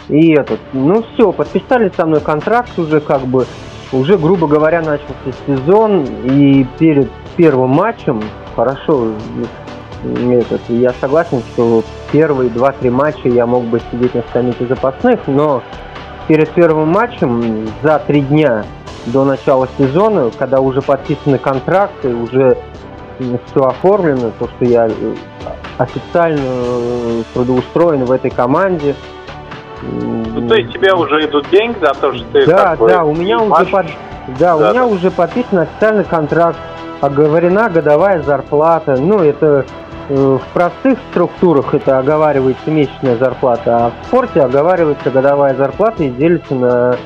И 0.07 0.31
этот, 0.31 0.59
ну 0.73 1.03
все, 1.13 1.31
подписали 1.31 1.91
со 1.95 2.07
мной 2.07 2.21
контракт 2.21 2.77
уже, 2.79 2.99
как 2.99 3.21
бы, 3.21 3.45
уже, 3.91 4.17
грубо 4.17 4.47
говоря, 4.47 4.81
начался 4.81 5.37
сезон, 5.45 6.05
и 6.23 6.65
перед 6.79 7.11
первым 7.37 7.69
матчем, 7.69 8.23
хорошо, 8.55 9.09
этот, 10.03 10.61
я 10.69 10.93
согласен, 11.01 11.41
что 11.53 11.83
первые 12.11 12.49
два-три 12.49 12.89
матча 12.89 13.27
я 13.27 13.45
мог 13.45 13.65
бы 13.65 13.81
сидеть 13.91 14.15
на 14.15 14.21
скамейке 14.29 14.65
запасных, 14.65 15.19
но 15.27 15.61
перед 16.27 16.49
первым 16.51 16.89
матчем 16.89 17.67
за 17.83 17.99
три 17.99 18.21
дня 18.21 18.63
до 19.07 19.25
начала 19.25 19.67
сезона, 19.77 20.31
когда 20.37 20.59
уже 20.61 20.81
подписаны 20.81 21.37
контракты, 21.37 22.13
уже 22.13 22.57
все 23.19 23.61
оформлено, 23.61 24.31
то, 24.39 24.47
что 24.47 24.65
я 24.65 24.87
э, 24.87 25.15
официально 25.77 26.39
э, 26.41 27.23
трудоустроен 27.33 28.05
в 28.05 28.11
этой 28.11 28.31
команде. 28.31 28.95
Ну, 29.81 30.47
то 30.47 30.55
есть 30.55 30.73
тебе 30.73 30.93
уже 30.93 31.25
идут 31.25 31.49
деньги 31.49 31.77
за 31.79 31.93
то, 31.93 32.13
что 32.13 32.25
ты 32.31 32.45
Да, 32.45 32.75
да, 32.75 33.03
у 33.03 33.13
меня 33.13 33.39
уже 33.41 33.65
под... 33.65 33.87
да, 34.39 34.57
да, 34.57 34.69
у 34.69 34.71
меня 34.71 34.85
уже 34.85 35.11
подписан 35.11 35.59
официальный 35.59 36.03
контракт, 36.03 36.57
оговорена 37.01 37.69
годовая 37.69 38.21
зарплата. 38.21 38.97
Ну, 38.99 39.19
это 39.19 39.65
в 40.09 40.41
простых 40.53 40.97
структурах 41.11 41.73
это 41.75 41.99
оговаривается 41.99 42.71
месячная 42.71 43.15
зарплата, 43.17 43.77
а 43.77 43.91
в 43.91 44.07
спорте 44.07 44.41
оговаривается 44.41 45.11
годовая 45.11 45.55
зарплата 45.55 46.03
и 46.03 46.09
делится 46.09 46.55
на 46.55 46.97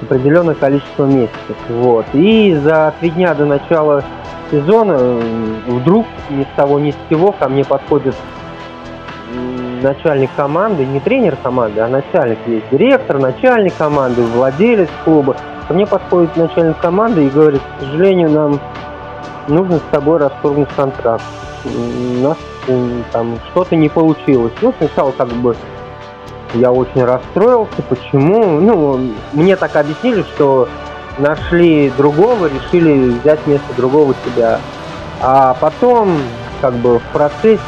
определенное 0.00 0.54
количество 0.54 1.04
месяцев. 1.04 1.56
Вот. 1.68 2.06
И 2.14 2.54
за 2.54 2.94
три 3.00 3.10
дня 3.10 3.34
до 3.34 3.44
начала 3.44 4.02
сезона 4.50 4.96
вдруг 5.66 6.06
ни 6.30 6.44
с 6.44 6.56
того 6.56 6.78
ни 6.78 6.92
с 6.92 6.96
сего 7.10 7.32
ко 7.32 7.48
мне 7.48 7.64
подходит 7.64 8.14
начальник 9.82 10.30
команды, 10.34 10.86
не 10.86 11.00
тренер 11.00 11.36
команды, 11.42 11.80
а 11.80 11.88
начальник 11.88 12.38
есть 12.46 12.70
директор, 12.70 13.18
начальник 13.18 13.74
команды, 13.76 14.22
владелец 14.22 14.88
клуба. 15.04 15.36
Ко 15.68 15.74
мне 15.74 15.86
подходит 15.86 16.34
начальник 16.36 16.78
команды 16.78 17.26
и 17.26 17.28
говорит, 17.28 17.60
к 17.60 17.80
сожалению, 17.82 18.30
нам 18.30 18.60
нужно 19.48 19.76
с 19.76 19.82
тобой 19.90 20.18
расторгнуть 20.18 20.68
контракт 20.74 21.22
у 21.66 22.22
нас 22.22 22.36
там 23.12 23.38
что-то 23.50 23.76
не 23.76 23.88
получилось. 23.88 24.52
Ну, 24.60 24.74
сначала 24.78 25.12
как 25.12 25.28
бы 25.28 25.56
я 26.54 26.72
очень 26.72 27.04
расстроился. 27.04 27.82
Почему? 27.88 28.60
Ну, 28.60 29.12
мне 29.32 29.56
так 29.56 29.76
объяснили, 29.76 30.22
что 30.34 30.68
нашли 31.18 31.92
другого, 31.96 32.46
решили 32.46 33.10
взять 33.10 33.40
вместо 33.46 33.72
другого 33.76 34.14
себя. 34.24 34.60
А 35.20 35.56
потом, 35.60 36.18
как 36.60 36.74
бы 36.74 36.98
в 36.98 37.02
процессе, 37.12 37.60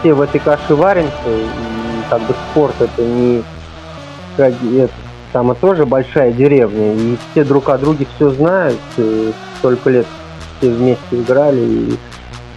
все 0.00 0.14
в 0.14 0.20
этой 0.20 0.40
каше 0.40 0.74
варимся, 0.74 1.12
и 1.26 1.46
как 2.10 2.20
бы 2.22 2.34
спорт 2.50 2.74
это 2.80 3.02
не 3.02 3.42
как, 4.36 4.52
это, 4.76 4.92
там 5.32 5.54
тоже 5.56 5.86
большая 5.86 6.32
деревня, 6.32 6.94
и 6.94 7.16
все 7.30 7.44
друг 7.44 7.68
о 7.68 7.78
друге 7.78 8.06
все 8.16 8.30
знают, 8.30 8.78
столько 9.58 9.90
лет 9.90 10.06
все 10.58 10.70
вместе 10.70 11.02
играли, 11.12 11.60
и 11.60 11.96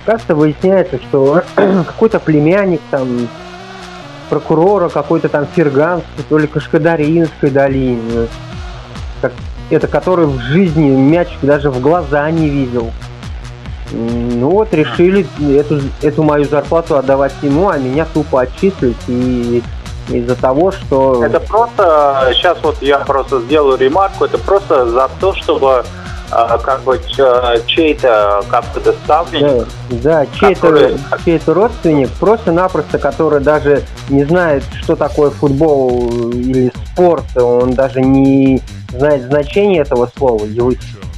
как-то 0.06 0.36
выясняется, 0.36 0.98
что 0.98 1.44
какой-то 1.56 2.20
племянник 2.20 2.82
там 2.92 3.28
прокурора 4.30 4.90
какой-то 4.90 5.28
там 5.30 5.48
Ферганской, 5.56 6.24
то 6.28 6.38
ли 6.38 6.48
Кашкадаринской 6.48 7.50
долины, 7.50 8.28
как, 9.22 9.34
это 9.70 9.88
который 9.88 10.28
в 10.28 10.40
жизни 10.40 10.90
мячик 10.90 11.40
даже 11.42 11.70
в 11.72 11.82
глаза 11.82 12.30
не 12.32 12.48
видел. 12.48 12.92
Ну 13.92 14.52
вот 14.52 14.72
решили 14.74 15.26
эту, 15.58 15.82
эту 16.04 16.22
мою 16.22 16.46
зарплату 16.46 16.96
отдавать 16.96 17.34
ему, 17.42 17.70
а 17.70 17.78
меня 17.78 18.06
тупо 18.06 18.42
отчислить 18.42 18.98
и 19.08 19.64
из-за 20.10 20.36
того, 20.36 20.72
что... 20.72 21.24
Это 21.24 21.40
просто, 21.40 22.32
сейчас 22.34 22.58
вот 22.64 22.82
я 22.82 23.00
просто 23.00 23.42
сделаю 23.42 23.78
ремарку, 23.78 24.26
это 24.26 24.38
просто 24.38 24.88
за 24.88 25.10
то, 25.20 25.34
чтобы 25.34 25.84
как 26.30 26.82
бы 26.84 27.00
чей-то 27.68 28.44
как-то 28.50 28.94
ставленник. 28.94 29.68
Да, 29.90 30.26
да 30.26 30.26
чей-то, 30.40 30.62
который... 30.62 30.98
чей-то 31.26 31.54
родственник, 31.54 32.10
просто-напросто, 32.12 33.00
который 33.00 33.42
даже 33.42 33.84
не 34.10 34.24
знает, 34.24 34.64
что 34.82 34.96
такое 34.96 35.32
футбол 35.32 36.10
или 36.32 36.72
спорт, 36.94 37.26
он 37.36 37.74
даже 37.74 38.02
не 38.02 38.62
знает 38.90 39.24
значение 39.24 39.82
этого 39.82 40.10
слова, 40.18 40.46
его, 40.46 40.72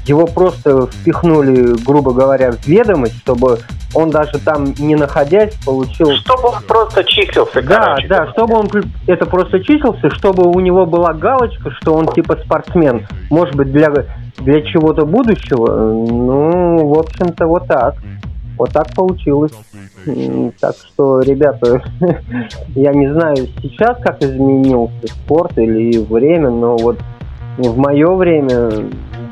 его 0.05 0.27
просто 0.27 0.87
впихнули, 0.87 1.75
грубо 1.85 2.11
говоря, 2.13 2.51
в 2.51 2.67
ведомость, 2.67 3.17
чтобы 3.19 3.59
он 3.93 4.09
даже 4.09 4.39
там 4.39 4.73
не 4.77 4.95
находясь 4.95 5.53
получил... 5.65 6.11
Чтобы 6.17 6.49
он 6.49 6.63
просто 6.67 7.03
числился, 7.03 7.61
Да, 7.61 7.83
короче. 7.83 8.07
да, 8.07 8.27
чтобы 8.31 8.55
он 8.55 8.69
это 9.07 9.25
просто 9.25 9.59
числился, 9.59 10.09
чтобы 10.11 10.49
у 10.49 10.59
него 10.59 10.85
была 10.85 11.13
галочка, 11.13 11.71
что 11.81 11.93
он 11.95 12.07
типа 12.07 12.37
спортсмен. 12.37 13.07
Может 13.29 13.55
быть, 13.55 13.71
для, 13.71 13.89
для 14.37 14.61
чего-то 14.61 15.05
будущего. 15.05 15.93
Ну, 15.93 16.87
в 16.87 16.99
общем-то, 16.99 17.47
вот 17.47 17.67
так. 17.67 17.95
Вот 18.57 18.71
так 18.71 18.93
получилось. 18.93 19.53
Так 20.59 20.75
что, 20.75 21.21
ребята, 21.21 21.81
я 22.75 22.93
не 22.93 23.11
знаю 23.11 23.37
сейчас, 23.61 23.97
как 24.01 24.21
изменился 24.21 25.07
спорт 25.07 25.57
или 25.57 25.97
время, 25.97 26.49
но 26.49 26.77
вот 26.77 26.99
в 27.57 27.77
мое 27.77 28.13
время 28.15 28.69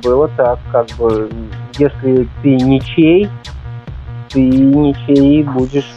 было 0.03 0.29
так, 0.35 0.59
как 0.71 0.87
бы, 0.97 1.29
если 1.77 2.27
ты 2.41 2.55
ничей, 2.55 3.29
ты 4.29 4.41
ничей 4.41 5.43
будешь 5.43 5.91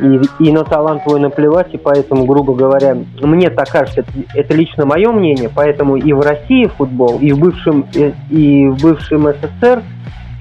и, 0.00 0.20
и 0.44 0.52
на 0.52 0.64
талант 0.64 1.04
твой 1.04 1.20
наплевать, 1.20 1.72
и 1.74 1.76
поэтому, 1.76 2.24
грубо 2.24 2.54
говоря, 2.54 2.96
мне 3.20 3.50
так 3.50 3.68
кажется, 3.68 4.00
это, 4.00 4.12
это 4.34 4.54
лично 4.54 4.86
мое 4.86 5.10
мнение, 5.12 5.50
поэтому 5.54 5.96
и 5.96 6.12
в 6.12 6.20
России 6.20 6.66
футбол, 6.66 7.18
и 7.18 7.32
в 7.32 7.38
бывшем, 7.38 7.86
и, 7.92 8.14
и 8.30 8.68
в 8.68 8.80
бывшем 8.82 9.28
СССР, 9.28 9.82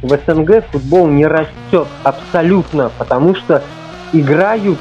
в 0.01 0.17
СНГ 0.25 0.65
футбол 0.71 1.07
не 1.07 1.27
растет 1.27 1.87
абсолютно, 2.03 2.91
потому 2.97 3.35
что 3.35 3.61
играют 4.13 4.79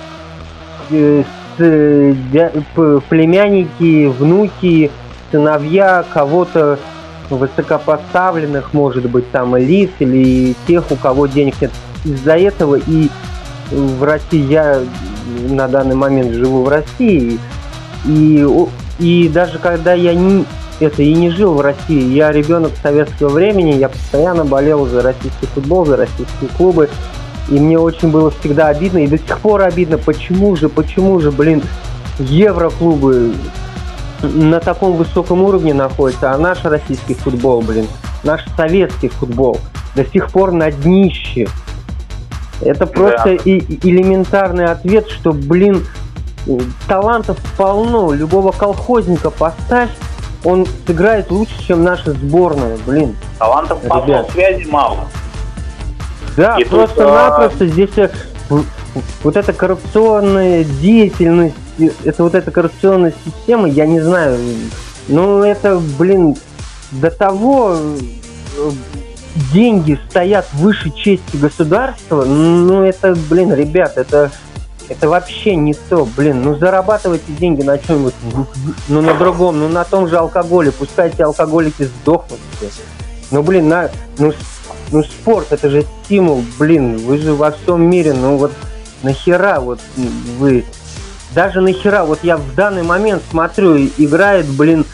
э, 0.91 1.25
с, 1.57 1.61
э, 1.61 3.01
племянники, 3.09 4.07
внуки, 4.07 4.91
сыновья 5.31 6.05
кого-то 6.13 6.79
высокопоставленных, 7.31 8.73
может 8.73 9.11
быть, 9.11 9.31
там 9.31 9.59
элит 9.59 9.91
или 9.99 10.55
тех, 10.67 10.91
у 10.91 10.97
кого 10.97 11.27
денег 11.27 11.61
нет. 11.61 11.73
Из-за 12.05 12.37
этого 12.37 12.77
и 12.77 13.09
в 13.71 14.03
России, 14.03 14.51
я 14.51 14.81
на 15.49 15.69
данный 15.69 15.95
момент 15.95 16.33
живу 16.33 16.65
в 16.65 16.69
России, 16.69 17.39
и, 18.05 18.47
и 18.99 19.29
даже 19.29 19.59
когда 19.59 19.93
я 19.93 20.15
не, 20.15 20.45
это 20.81 21.03
и 21.03 21.13
не 21.15 21.31
жил 21.31 21.55
в 21.55 21.61
России, 21.61 22.13
я 22.15 22.33
ребенок 22.33 22.73
советского 22.83 23.29
времени, 23.29 23.73
я 23.73 23.89
постоянно 23.89 24.45
болел 24.45 24.87
за 24.87 25.03
российский 25.03 25.47
футбол, 25.47 25.85
за 25.85 25.97
российские 25.97 26.51
клубы, 26.57 26.89
И 27.51 27.59
мне 27.59 27.79
очень 27.79 28.11
было 28.11 28.31
всегда 28.31 28.69
обидно, 28.69 28.99
и 28.99 29.07
до 29.07 29.19
сих 29.19 29.39
пор 29.39 29.63
обидно, 29.63 29.99
почему 29.99 30.55
же, 30.57 30.69
почему 30.69 31.19
же, 31.21 31.31
блин, 31.31 31.63
евроклубы 32.19 33.33
на 34.23 34.61
таком 34.61 34.97
высоком 34.97 35.43
уровне 35.43 35.75
находятся, 35.75 36.33
а 36.33 36.39
наш 36.39 36.65
российский 36.65 37.15
футбол, 37.15 37.63
блин, 37.63 37.87
наш 38.25 38.45
советский 38.57 39.09
футбол 39.09 39.59
до 39.95 40.05
сих 40.05 40.31
пор 40.31 40.53
на 40.53 40.71
днище. 40.71 41.49
Это 42.61 42.87
просто 42.87 43.37
да. 43.37 43.43
и, 43.45 43.59
элементарный 43.89 44.67
ответ, 44.67 45.09
что, 45.09 45.33
блин, 45.33 45.87
талантов 46.89 47.39
полно. 47.57 48.13
Любого 48.13 48.53
колхозника 48.53 49.31
поставь, 49.31 49.91
он 50.45 50.67
сыграет 50.87 51.31
лучше, 51.31 51.55
чем 51.67 51.85
наша 51.85 52.13
сборная, 52.13 52.79
блин. 52.87 53.17
Талантов 53.39 53.81
полно, 53.83 54.27
связи 54.33 54.65
мало. 54.69 55.09
Да, 56.37 56.57
просто-напросто 56.69 57.65
а... 57.65 57.67
здесь 57.67 57.91
э, 57.97 58.09
вот 59.25 59.37
эта 59.37 59.53
коррупционная 59.53 60.65
деятельность, 60.65 61.57
это 62.05 62.23
вот 62.23 62.35
эта 62.35 62.51
коррупционная 62.51 63.13
система, 63.25 63.69
я 63.69 63.87
не 63.87 64.01
знаю, 64.01 64.39
ну 65.09 65.43
это, 65.43 65.81
блин, 65.99 66.37
до 66.93 67.11
того 67.11 67.77
э, 67.77 68.71
деньги 69.53 69.99
стоят 70.09 70.47
выше 70.55 70.91
чести 70.91 71.37
государства, 71.37 72.25
ну 72.25 72.83
это, 72.83 73.15
блин, 73.29 73.53
ребят, 73.55 73.97
это, 73.97 74.31
это 74.89 75.09
вообще 75.09 75.57
не 75.57 75.75
то, 75.75 76.09
блин, 76.17 76.43
ну 76.43 76.57
зарабатывайте 76.57 77.33
деньги 77.33 77.63
на 77.63 77.79
чем-нибудь, 77.79 78.15
ну 78.89 79.01
на 79.01 79.15
другом, 79.15 79.59
ну 79.61 79.69
на 79.69 79.85
том 79.85 80.09
же 80.09 80.19
алкоголе, 80.19 80.73
пускай 80.73 81.09
эти 81.09 81.23
алкоголики 81.23 81.85
сдохнут 81.85 82.41
все. 82.57 82.83
Ну, 83.31 83.43
блин, 83.43 83.69
на, 83.69 83.91
ну, 84.19 84.33
ну 84.91 85.03
спорт, 85.03 85.53
это 85.53 85.69
же 85.69 85.85
стимул, 86.05 86.43
блин, 86.59 86.97
вы 86.99 87.19
же 87.19 87.35
во 87.35 87.51
всем 87.51 87.83
мире, 87.83 88.15
ну 88.15 88.39
вот 88.39 88.53
нахера 89.03 89.61
вот 89.61 89.81
вы, 90.39 90.65
даже 91.35 91.61
нахера, 91.61 92.05
вот 92.05 92.21
я 92.23 92.39
в 92.39 92.55
данный 92.55 92.83
момент 92.83 93.23
смотрю, 93.31 93.77
играет, 93.77 94.47
блин, 94.47 94.87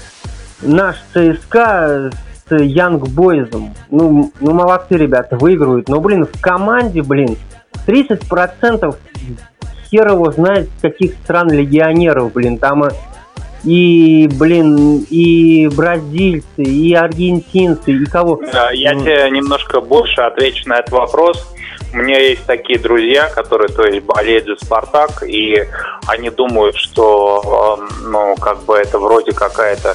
наш 0.62 0.96
ЦСКА 1.12 2.10
с 2.48 2.54
Янг 2.54 3.08
Бойзом. 3.08 3.74
Ну, 3.90 4.32
ну, 4.40 4.52
молодцы 4.52 4.96
ребята, 4.96 5.36
выигрывают. 5.36 5.88
Но, 5.88 6.00
блин, 6.00 6.26
в 6.26 6.40
команде, 6.40 7.02
блин, 7.02 7.36
30% 7.86 8.96
хер 9.90 10.08
его 10.08 10.30
знает, 10.32 10.68
с 10.78 10.82
каких 10.82 11.14
стран 11.14 11.50
легионеров, 11.50 12.32
блин. 12.32 12.58
Там 12.58 12.84
и, 13.64 14.28
блин, 14.38 15.06
и 15.08 15.68
бразильцы, 15.74 16.62
и 16.62 16.92
аргентинцы, 16.94 17.92
и 17.92 18.04
кого. 18.04 18.40
Я 18.72 18.92
ну. 18.92 19.00
тебе 19.00 19.30
немножко 19.30 19.80
больше 19.80 20.20
отвечу 20.20 20.68
на 20.68 20.80
этот 20.80 20.92
вопрос. 20.92 21.54
У 21.92 21.96
меня 21.96 22.18
есть 22.18 22.44
такие 22.44 22.78
друзья, 22.78 23.30
которые, 23.30 23.68
то 23.68 23.84
есть, 23.84 24.04
болеют 24.04 24.46
за 24.46 24.56
«Спартак», 24.56 25.22
и 25.22 25.64
они 26.08 26.28
думают, 26.28 26.76
что, 26.76 27.78
эм, 27.78 28.10
ну, 28.10 28.34
как 28.36 28.64
бы 28.64 28.76
это 28.76 28.98
вроде 28.98 29.32
какая-то 29.32 29.94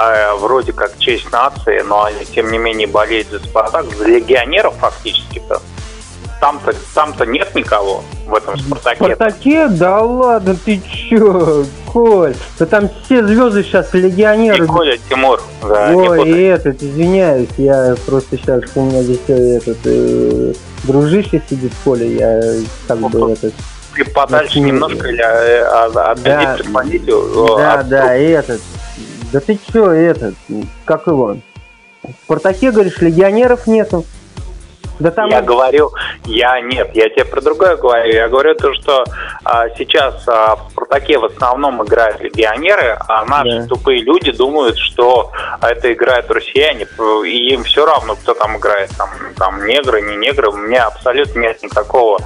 э, 0.00 0.34
вроде 0.36 0.72
как 0.72 0.98
честь 0.98 1.30
нации, 1.32 1.80
но 1.80 2.04
они, 2.04 2.24
тем 2.24 2.50
не 2.50 2.58
менее, 2.58 2.86
болеют 2.86 3.28
за 3.28 3.38
«Спартак», 3.40 3.86
за 3.96 4.06
легионеров 4.06 4.74
фактически-то. 4.76 5.60
Там-то 6.40 6.72
там 6.94 7.10
-то 7.10 7.26
нет 7.26 7.54
никого 7.54 8.04
в 8.26 8.34
этом 8.34 8.58
«Спартаке». 8.58 8.96
«Спартаке»? 8.96 9.68
Да 9.68 10.02
ладно, 10.02 10.56
ты 10.64 10.80
чё, 10.80 11.64
Коль? 11.86 12.34
Да 12.58 12.66
там 12.66 12.90
все 13.04 13.26
звезды 13.26 13.64
сейчас 13.64 13.92
легионеры. 13.92 14.64
И 14.64 14.66
Коля, 14.66 14.98
Тимур. 15.08 15.40
Да, 15.62 15.90
Ой, 15.92 16.28
и 16.28 16.42
этот, 16.42 16.82
извиняюсь, 16.82 17.48
я 17.56 17.96
просто 18.06 18.36
сейчас, 18.36 18.62
у 18.74 18.82
меня 18.82 19.02
здесь 19.02 19.20
э, 19.28 19.56
этот, 19.56 19.78
э, 19.84 20.52
дружище 20.84 21.42
сидит 21.48 21.72
Коля, 21.84 22.06
я 22.06 22.42
как 22.86 22.98
бы 22.98 23.32
этот... 23.32 23.54
Ты 23.94 24.04
подальше 24.04 24.60
немножко 24.60 25.08
или 25.08 25.20
э, 25.20 25.62
отойди 25.64 26.30
да, 26.30 26.56
Да, 27.56 27.82
да, 27.82 28.16
и 28.16 28.28
этот, 28.28 28.60
да 29.32 29.40
ты 29.40 29.58
чё, 29.72 29.90
этот, 29.90 30.34
как 30.84 31.06
его? 31.06 31.36
В 32.02 32.10
Спартаке, 32.24 32.70
говоришь, 32.70 32.98
легионеров 32.98 33.66
нету. 33.66 34.04
Да 34.98 35.10
там... 35.10 35.28
Я 35.28 35.42
говорю, 35.42 35.92
я 36.24 36.60
нет, 36.60 36.90
я 36.94 37.08
тебе 37.08 37.24
про 37.24 37.40
другое 37.40 37.76
говорю. 37.76 38.12
Я 38.12 38.28
говорю 38.28 38.54
то, 38.54 38.74
что 38.74 39.04
а, 39.44 39.68
сейчас 39.70 40.26
а, 40.26 40.56
в 40.56 40.70
Спартаке 40.72 41.18
в 41.18 41.24
основном 41.24 41.84
играют 41.84 42.20
легионеры, 42.20 42.98
а 43.08 43.24
наши 43.24 43.60
да. 43.60 43.66
тупые 43.66 44.02
люди 44.02 44.32
думают, 44.32 44.76
что 44.76 45.30
это 45.60 45.92
играют 45.92 46.30
россияне, 46.30 46.86
и 47.24 47.54
им 47.54 47.62
все 47.64 47.86
равно, 47.86 48.16
кто 48.16 48.34
там 48.34 48.56
играет, 48.56 48.90
там, 48.96 49.08
там 49.36 49.66
негры, 49.66 50.02
не 50.02 50.16
негры. 50.16 50.50
У 50.50 50.56
меня 50.56 50.86
абсолютно 50.86 51.40
нет 51.40 51.62
никакого 51.62 52.18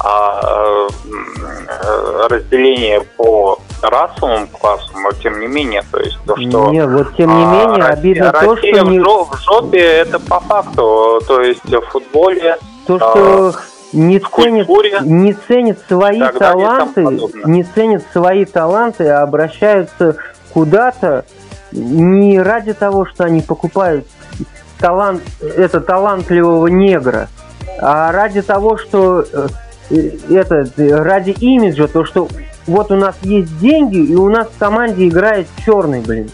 а, 0.00 0.86
э, 0.88 2.26
разделения 2.28 3.00
по 3.16 3.58
расовым 3.82 4.46
классам, 4.48 5.02
но 5.02 5.12
тем 5.12 5.40
не 5.40 5.46
менее, 5.46 5.82
то 5.90 5.98
есть 5.98 6.18
то, 6.26 6.36
что... 6.36 6.70
Нет, 6.70 6.88
вот 6.88 7.16
тем 7.16 7.30
не 7.30 7.44
менее, 7.44 7.84
а, 7.84 7.88
обидно 7.88 8.32
Россия, 8.32 8.48
то, 8.48 8.56
что... 8.56 8.90
Не... 8.90 9.00
в 9.00 9.40
жопе, 9.40 9.78
это 9.78 10.18
по 10.18 10.40
факту, 10.40 11.20
то 11.26 11.40
есть 11.40 11.62
футбол 11.62 11.82
футболе, 11.90 12.58
то, 12.86 12.98
а, 13.00 13.10
что 13.10 13.54
не 13.92 14.18
ценит, 14.18 14.68
не 15.02 15.32
ценит 15.32 15.78
свои 15.88 16.20
таланты, 16.20 17.02
не 17.44 17.64
ценит 17.64 18.04
свои 18.12 18.44
таланты, 18.44 19.08
а 19.08 19.22
обращаются 19.22 20.16
куда-то 20.52 21.24
не 21.72 22.40
ради 22.40 22.74
того, 22.74 23.06
что 23.06 23.24
они 23.24 23.40
покупают 23.40 24.06
талант, 24.78 25.22
это 25.40 25.80
талантливого 25.80 26.66
негра, 26.68 27.28
а 27.80 28.12
ради 28.12 28.42
того, 28.42 28.76
что 28.76 29.24
э, 29.32 29.48
это 29.90 30.68
ради 31.02 31.30
имиджа, 31.30 31.88
то 31.88 32.04
что 32.04 32.28
вот 32.66 32.90
у 32.90 32.96
нас 32.96 33.16
есть 33.22 33.58
деньги 33.58 33.98
и 33.98 34.14
у 34.14 34.28
нас 34.28 34.48
в 34.48 34.58
команде 34.58 35.08
играет 35.08 35.46
черный, 35.64 36.00
блин. 36.00 36.30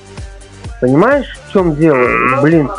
Понимаешь, 0.81 1.27
в 1.49 1.53
чем 1.53 1.77
дело? 1.77 2.43
Блин. 2.43 2.71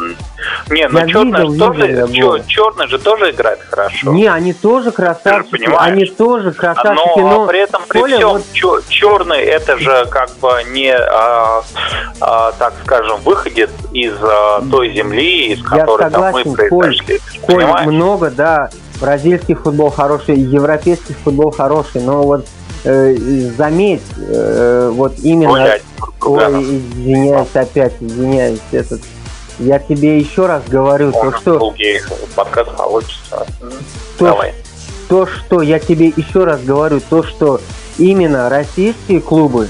Не, 0.70 0.88
ну 0.88 1.08
черный, 1.08 1.52
видел, 1.52 1.58
тоже, 1.58 2.44
черный 2.48 2.88
же 2.88 3.00
тоже 3.00 3.32
играет 3.32 3.60
хорошо. 3.68 4.12
Не, 4.12 4.28
они 4.28 4.54
тоже 4.54 4.92
красавчики, 4.92 5.68
они 5.76 6.06
тоже 6.06 6.52
красавчики, 6.52 7.20
но, 7.20 7.40
но 7.40 7.48
при 7.48 7.64
этом 7.64 7.82
при 7.88 8.00
Коля, 8.00 8.18
всем 8.18 8.42
вот... 8.64 8.88
черный 8.90 9.42
это 9.42 9.78
же 9.78 10.06
как 10.12 10.30
бы 10.38 10.64
не, 10.72 10.96
а, 10.96 11.64
а, 12.22 12.52
так 12.54 12.74
скажем, 12.84 13.22
выходит 13.22 13.72
из 13.92 14.14
а, 14.22 14.62
той 14.70 14.94
земли, 14.94 15.54
из 15.54 15.64
которой 15.64 16.04
согласен, 16.04 16.44
там 16.44 16.52
мы 16.52 16.68
произошли. 16.68 17.20
Коль, 17.42 17.66
Коль, 17.66 17.86
много, 17.88 18.30
да, 18.30 18.70
бразильский 19.00 19.56
футбол 19.56 19.90
хороший, 19.90 20.38
европейский 20.38 21.14
футбол 21.14 21.52
хороший, 21.52 22.02
но 22.02 22.24
вот 22.24 22.48
э, 22.84 23.16
заметь, 23.58 24.02
э, 24.18 24.92
вот 24.94 25.14
именно... 25.24 25.52
Гулять, 25.52 25.84
Ой, 26.22 26.64
извиняюсь 26.64 27.56
опять, 27.56 27.94
извиняюсь, 28.00 28.60
этот 28.72 29.02
я 29.60 29.80
тебе 29.80 30.18
еще 30.18 30.48
раз 30.48 30.64
говорю, 30.68 31.12
Он 31.14 31.32
то 31.32 31.38
что... 31.38 31.74
подкаст 32.36 32.76
получится. 32.76 33.46
То, 34.18 34.26
Давай. 34.26 34.54
То, 35.08 35.28
что 35.28 35.62
я 35.62 35.80
тебе 35.80 36.08
еще 36.08 36.44
раз 36.44 36.62
говорю, 36.62 37.00
то, 37.10 37.24
что 37.24 37.62
именно 37.98 38.50
российские 38.50 39.22
клубы 39.22 39.70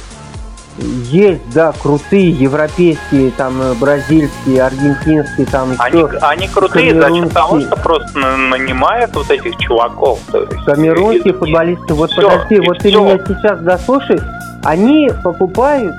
есть, 0.77 1.49
да, 1.53 1.71
крутые 1.71 2.29
европейские, 2.31 3.31
там, 3.31 3.61
э, 3.61 3.73
бразильские, 3.75 4.63
аргентинские, 4.63 5.47
там, 5.47 5.73
они, 5.79 6.05
все, 6.05 6.17
они 6.21 6.47
крутые 6.47 6.99
за 6.99 7.13
счет 7.13 7.31
того, 7.31 7.61
что 7.61 7.75
просто 7.77 8.19
нанимают 8.19 9.15
вот 9.15 9.29
этих 9.31 9.57
чуваков. 9.57 10.19
Есть, 10.33 10.65
камерунские 10.65 11.33
и, 11.33 11.37
футболисты, 11.37 11.93
вот 11.93 12.11
все, 12.11 12.21
подожди, 12.21 12.59
вот 12.59 12.79
все. 12.79 12.89
ты 12.89 12.97
меня 12.97 13.19
сейчас 13.25 13.59
дослушай, 13.61 14.19
они 14.63 15.09
покупают 15.23 15.95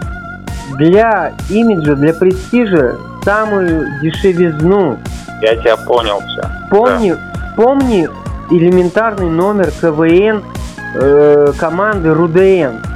для 0.76 1.32
имиджа, 1.48 1.94
для 1.94 2.12
престижа 2.12 2.96
самую 3.24 4.00
дешевизну. 4.02 4.98
Я 5.40 5.56
тебя 5.56 5.76
понял 5.76 6.20
все. 6.20 6.50
Помни, 6.70 7.12
да. 7.12 7.54
помни 7.56 8.08
элементарный 8.50 9.30
номер 9.30 9.70
КВН 9.80 10.42
э, 10.94 11.52
команды 11.58 12.12
РУДН. 12.12 12.95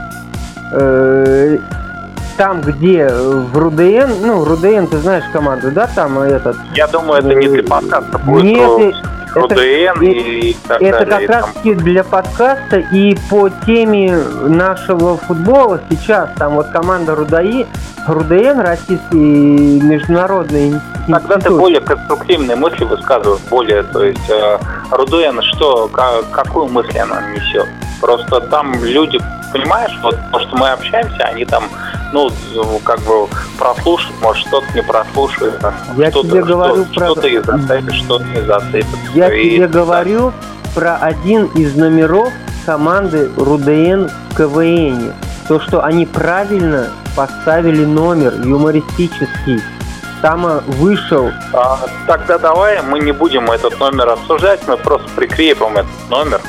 Э, 0.73 1.59
там, 2.37 2.61
где 2.63 3.09
в 3.09 3.57
РУДН, 3.57 4.25
ну, 4.25 4.45
РУДН, 4.45 4.87
ты 4.87 4.99
знаешь 4.99 5.25
команду, 5.33 5.71
да, 5.73 5.89
там 5.95 6.19
этот... 6.21 6.57
Я 6.75 6.87
думаю, 6.87 7.19
это 7.19 7.35
не 7.35 7.49
для 7.49 7.63
подкаста 7.63 8.19
будет. 8.19 8.45
Нет, 8.45 8.95
РУДН 9.35 9.55
это, 9.55 9.63
и, 9.63 10.51
и 10.51 10.57
так 10.67 10.83
Это 10.83 11.07
далее, 11.07 11.29
как 11.29 11.37
раз 11.37 11.55
таки 11.55 11.75
для 11.75 12.03
подкаста 12.03 12.79
и 12.79 13.17
по 13.29 13.49
теме 13.67 14.17
нашего 14.47 15.17
футбола 15.19 15.81
сейчас, 15.89 16.31
там 16.37 16.55
вот 16.55 16.69
команда 16.69 17.15
РУДАИ, 17.15 17.67
РУДН, 18.09 18.61
российский 18.61 19.81
международный 19.81 20.71
институт. 20.71 21.29
Тогда 21.29 21.39
ты 21.39 21.51
более 21.51 21.81
конструктивные 21.81 22.57
мысли 22.57 22.85
высказываешь, 22.85 23.41
более, 23.49 23.83
то 23.83 24.05
есть 24.05 24.31
РУДН 24.91 25.41
что, 25.55 25.89
как, 25.89 26.31
какую 26.31 26.69
мысль 26.69 26.99
она 26.99 27.21
несет? 27.33 27.67
Просто 28.01 28.41
там 28.43 28.73
люди, 28.85 29.19
понимаешь, 29.53 29.93
вот 30.03 30.17
то, 30.33 30.41
что 30.41 30.57
мы 30.57 30.71
общаемся, 30.71 31.25
они 31.25 31.45
там 31.45 31.65
ну, 32.13 32.31
как 32.85 33.01
бы 33.01 33.29
прослушать, 33.59 34.13
может, 34.21 34.47
что-то 34.47 34.67
не 34.75 34.83
прослушает. 34.83 35.55
Я 35.97 36.11
тебе 36.11 36.43
говорю 36.43 36.85
что, 36.87 36.95
про... 36.95 37.07
Что-то 37.07 37.29
и 37.29 37.39
зацепит, 37.39 37.95
что-то 37.95 38.25
не 38.25 38.43
зацепит. 38.43 38.99
Я 39.15 39.33
и 39.33 39.51
тебе 39.51 39.69
говорю 39.69 40.33
про 40.75 40.97
один 40.97 41.47
из 41.47 41.77
номеров 41.77 42.33
команды 42.67 43.31
РУДН 43.37 44.09
в 44.31 44.37
КВН. 44.37 45.13
То, 45.49 45.61
что 45.61 45.85
они 45.85 46.07
правильно 46.07 46.89
поставили 47.17 47.85
номер 47.85 48.35
юмористический. 48.45 49.61
Там 50.23 50.61
вышел. 50.67 51.31
А, 51.53 51.79
тогда 52.07 52.39
давай 52.39 52.83
мы 52.83 53.01
не 53.01 53.13
будем 53.13 53.51
этот 53.51 53.79
номер 53.81 54.11
обсуждать, 54.11 54.61
мы 54.67 54.77
просто 54.77 55.09
прикрепим 55.17 55.77
этот 55.77 56.11
номер 56.11 56.41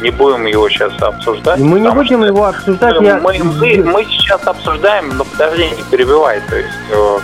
не 0.00 0.10
будем 0.10 0.46
его 0.46 0.68
сейчас 0.68 0.92
обсуждать. 1.00 1.58
Мы 1.58 1.80
не 1.80 1.90
будем 1.90 2.24
его 2.24 2.44
обсуждать. 2.44 2.98
Мы, 2.98 3.06
я... 3.06 3.18
мы, 3.18 3.38
мы, 3.42 3.82
мы 3.84 4.04
сейчас 4.04 4.46
обсуждаем, 4.46 5.16
но 5.16 5.24
подожди, 5.24 5.70
не 5.70 5.82
перебивай. 5.90 6.40
То 6.48 6.56
есть 6.56 6.68
э, 6.90 7.18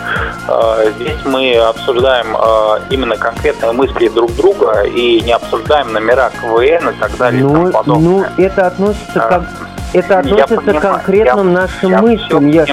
э, 0.49 0.93
здесь 0.97 1.25
мы 1.25 1.57
обсуждаем 1.57 2.37
э, 2.37 2.81
именно 2.91 3.17
конкретные 3.17 3.73
мысли 3.73 4.09
друг 4.09 4.35
друга 4.35 4.83
и 4.83 5.21
не 5.21 5.33
обсуждаем 5.33 5.93
номера 5.93 6.31
КВН 6.31 6.91
и 6.91 6.93
так 6.99 7.17
далее. 7.17 7.45
Ну, 7.45 7.69
и 7.69 7.73
тому 7.73 8.01
ну 8.01 8.25
это 8.39 8.67
относится 8.67 9.23
а, 9.23 9.41
к 9.41 9.74
это 9.95 10.19
относится 10.19 10.57
к 10.57 10.81
конкретным 10.81 11.49
я, 11.49 11.55
нашим 11.55 11.91
я 11.91 12.03
мыслям. 12.03 12.49
Я, 12.49 12.67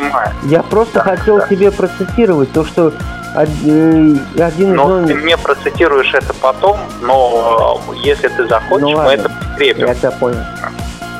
я 0.44 0.64
просто 0.64 0.96
да, 0.96 1.16
хотел 1.16 1.38
да. 1.38 1.48
тебе 1.48 1.72
процитировать 1.72 2.52
то, 2.52 2.66
что 2.66 2.94
Э, 3.34 4.16
один 4.40 4.76
но 4.76 5.02
из... 5.02 5.08
ты 5.08 5.16
мне 5.16 5.38
процитируешь 5.38 6.14
это 6.14 6.34
потом, 6.34 6.80
но 7.02 7.82
э, 7.94 7.96
если 8.04 8.28
ты 8.28 8.46
захочешь, 8.48 8.82
ну, 8.82 9.02
мы 9.02 9.12
это 9.12 9.30
прикрепим. 9.30 9.88
Я 9.88 9.96
тебя 9.96 10.12
понял. 10.12 10.44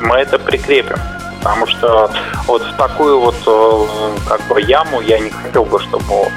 Мы 0.02 0.18
это 0.18 0.38
прикрепим. 0.38 0.98
Потому 1.42 1.66
что 1.68 2.12
вот 2.48 2.62
в 2.62 2.76
такую 2.76 3.20
вот 3.20 3.36
э, 3.48 4.18
как 4.28 4.42
бы 4.48 4.62
яму 4.62 5.00
я 5.02 5.20
не 5.20 5.30
хотел 5.30 5.64
бы, 5.64 5.80
чтобы 5.80 6.28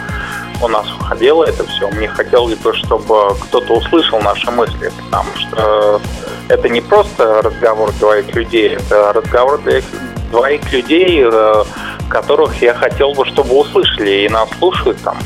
у 0.63 0.69
нас 0.69 0.87
уходило 0.93 1.45
это 1.45 1.67
все. 1.67 1.89
Мне 1.91 2.09
хотелось 2.09 2.57
бы, 2.59 2.73
чтобы 2.73 3.35
кто-то 3.43 3.75
услышал 3.75 4.21
наши 4.21 4.51
мысли, 4.53 4.93
потому 5.07 5.31
что 5.37 6.01
это 6.49 6.69
не 6.69 6.81
просто 6.81 7.43
разговор 7.43 7.93
двоих 7.99 8.35
людей, 8.35 8.77
это 8.77 9.13
разговор 9.13 9.61
двоих 10.31 10.73
людей, 10.73 11.25
которых 12.09 12.61
я 12.63 12.75
хотел 12.75 13.13
бы, 13.13 13.25
чтобы 13.27 13.59
услышали 13.59 14.25
и 14.25 14.29
нас 14.29 14.49
слушают 14.59 15.01
там 15.03 15.17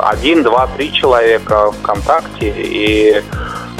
один, 0.00 0.42
два, 0.42 0.66
три 0.76 0.92
человека 0.92 1.70
ВКонтакте, 1.72 2.52
и 2.56 3.22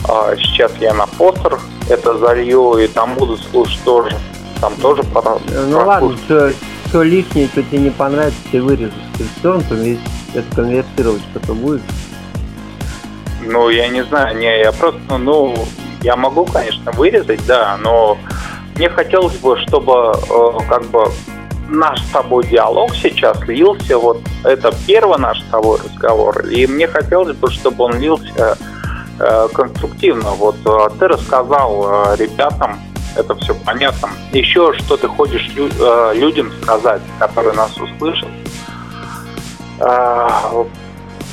а, 0.09 0.35
сейчас 0.37 0.73
я 0.81 0.95
на 0.95 1.07
постер 1.07 1.59
это 1.89 2.17
залью, 2.19 2.79
и 2.79 2.87
там 2.89 3.15
будут 3.15 3.41
слушать 3.51 3.83
тоже. 3.85 4.17
Там 4.61 4.75
тоже 4.77 5.03
пора. 5.03 5.37
Ну 5.51 5.79
ладно, 5.85 6.17
что, 6.25 6.53
что 6.89 7.03
лишнее, 7.03 7.49
что 7.49 7.63
тебе 7.63 7.79
не 7.79 7.91
понравится, 7.91 8.39
ты 8.51 8.63
вырежешь. 8.63 8.93
Ты 9.19 9.25
все 9.39 9.99
это 10.35 10.57
конвертировать 10.57 11.23
что-то 11.31 11.55
будет. 11.55 11.83
Ну, 13.43 13.69
я 13.69 13.89
не 13.89 14.05
знаю, 14.05 14.37
не, 14.39 14.59
я 14.61 14.73
просто, 14.73 15.19
ну, 15.19 15.55
я 16.05 16.17
могу, 16.17 16.45
конечно, 16.45 16.93
вырезать, 16.93 17.45
да, 17.47 17.79
но 17.83 18.19
мне 18.77 18.91
хотелось 18.91 19.37
бы, 19.37 19.57
чтобы 19.59 20.13
э, 20.15 20.59
как 20.69 20.85
бы 20.87 21.07
наш 21.71 21.99
с 22.03 22.11
тобой 22.11 22.47
диалог 22.47 22.95
сейчас 22.95 23.41
лился, 23.49 23.99
вот 23.99 24.21
это 24.45 24.71
первый 24.87 25.19
наш 25.19 25.41
с 25.41 25.45
тобой 25.47 25.79
разговор, 25.83 26.47
и 26.47 26.67
мне 26.67 26.87
хотелось 26.87 27.35
бы, 27.35 27.51
чтобы 27.51 27.85
он 27.85 27.99
лился 27.99 28.59
э, 29.19 29.49
конструктивно. 29.55 30.31
Вот 30.33 30.57
э, 30.67 30.89
ты 30.99 31.09
рассказал 31.09 31.87
э, 32.13 32.17
ребятам, 32.17 32.79
это 33.17 33.35
все 33.37 33.55
понятно. 33.55 34.11
Еще 34.33 34.75
что 34.75 34.99
ты 34.99 35.09
хочешь 35.09 35.51
лю- 35.57 35.71
э, 35.81 36.13
людям 36.17 36.53
сказать, 36.63 37.01
которые 37.19 37.55
нас 37.55 37.75
услышат, 37.79 38.29
э, 39.81 40.29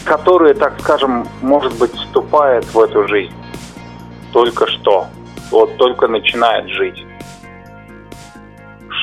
которые, 0.06 0.54
так 0.54 0.80
скажем, 0.80 1.28
может 1.42 1.74
быть, 1.74 1.94
вступают 1.94 2.66
в 2.74 2.80
эту 2.80 3.06
жизнь 3.10 3.34
только 4.32 4.68
что, 4.68 5.08
вот 5.52 5.78
только 5.78 6.08
начинает 6.08 6.68
жить. 6.70 7.06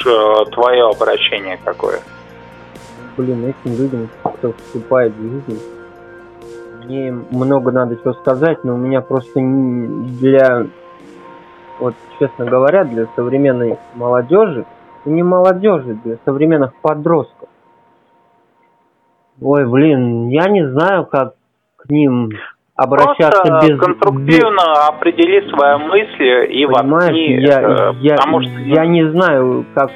Э, 0.07 0.45
твое 0.53 0.89
обращение 0.89 1.59
какое? 1.65 2.01
Блин, 3.17 3.45
этим 3.45 3.77
людям, 3.77 4.09
кто 4.23 4.53
вступает 4.53 5.13
в 5.13 5.23
жизнь, 5.23 5.63
мне 6.85 7.13
много 7.31 7.73
надо 7.73 7.97
чего 7.97 8.15
сказать, 8.15 8.65
но 8.65 8.75
у 8.75 8.79
меня 8.79 9.01
просто 9.03 9.41
для, 9.41 10.67
вот 11.81 11.95
честно 12.19 12.47
говоря, 12.47 12.85
для 12.85 13.07
современной 13.17 13.77
молодежи, 13.95 14.65
не 15.05 15.23
молодежи, 15.23 15.99
для 16.05 16.17
современных 16.25 16.75
подростков. 16.77 17.49
Ой, 19.41 19.67
блин, 19.67 20.29
я 20.29 20.49
не 20.49 20.67
знаю, 20.71 21.07
как 21.07 21.35
к 21.77 21.91
ним 21.91 22.31
обращаться 22.79 23.43
Просто 23.43 23.67
без... 23.67 23.79
конструктивно 23.81 24.63
определи 24.87 25.51
свои 25.51 25.77
мысли 25.79 26.47
и 26.47 26.65
Понимаешь, 26.65 27.05
воткни, 27.07 27.35
я, 27.43 27.61
э, 27.61 27.93
я, 28.01 28.15
потому 28.15 28.41
что... 28.43 28.53
я 28.61 28.87
не 28.87 29.11
знаю, 29.11 29.67
как 29.75 29.91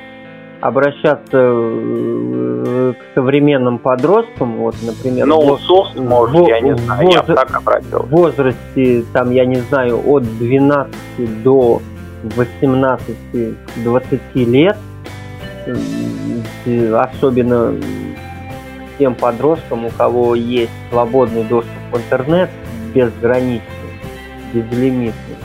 обращаться 0.60 1.38
э, 1.38 2.92
к 2.98 3.14
современным 3.14 3.78
подросткам, 3.78 4.56
вот, 4.56 4.74
например... 4.82 5.26
Ну, 5.26 5.54
в, 5.54 5.60
СОС, 5.60 5.94
может, 5.94 6.34
в, 6.36 6.48
я 6.48 6.60
не 6.60 6.76
знаю, 6.76 7.06
воз... 7.06 7.14
я 7.14 7.22
так 7.22 7.56
обратил. 7.56 8.00
В 8.00 8.10
возрасте, 8.10 9.04
там, 9.12 9.30
я 9.30 9.46
не 9.46 9.60
знаю, 9.60 10.02
от 10.04 10.24
12 10.38 11.42
до 11.44 11.80
18-20 12.24 14.20
лет, 14.34 14.76
особенно 16.94 17.74
тем 18.98 19.14
подросткам, 19.14 19.86
у 19.86 19.90
кого 19.90 20.34
есть 20.34 20.72
свободный 20.90 21.44
доступ 21.44 21.70
в 21.92 21.96
интернет, 21.96 22.50
безграничный, 22.94 23.62
безлимитный. 24.52 25.36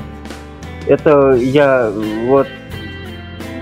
Это 0.88 1.34
я 1.34 1.92
вот, 2.28 2.48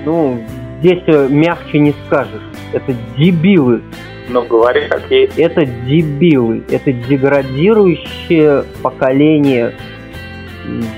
ну, 0.05 0.41
здесь 0.79 1.03
э, 1.07 1.27
мягче 1.29 1.79
не 1.79 1.95
скажешь. 2.05 2.43
Это 2.73 2.93
дебилы. 3.17 3.81
Ну, 4.29 4.45
говори 4.45 4.87
как 4.87 5.09
есть. 5.09 5.37
Это 5.37 5.65
дебилы. 5.65 6.63
Это 6.69 6.91
деградирующее 6.91 8.63
поколение. 8.81 9.73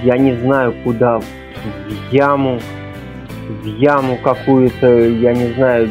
Я 0.04 0.18
не 0.18 0.34
знаю 0.36 0.74
куда. 0.84 1.20
В 1.20 2.14
яму. 2.14 2.60
В 3.64 3.66
яму 3.66 4.18
какую-то, 4.22 4.88
я 4.88 5.34
не 5.34 5.54
знаю, 5.54 5.90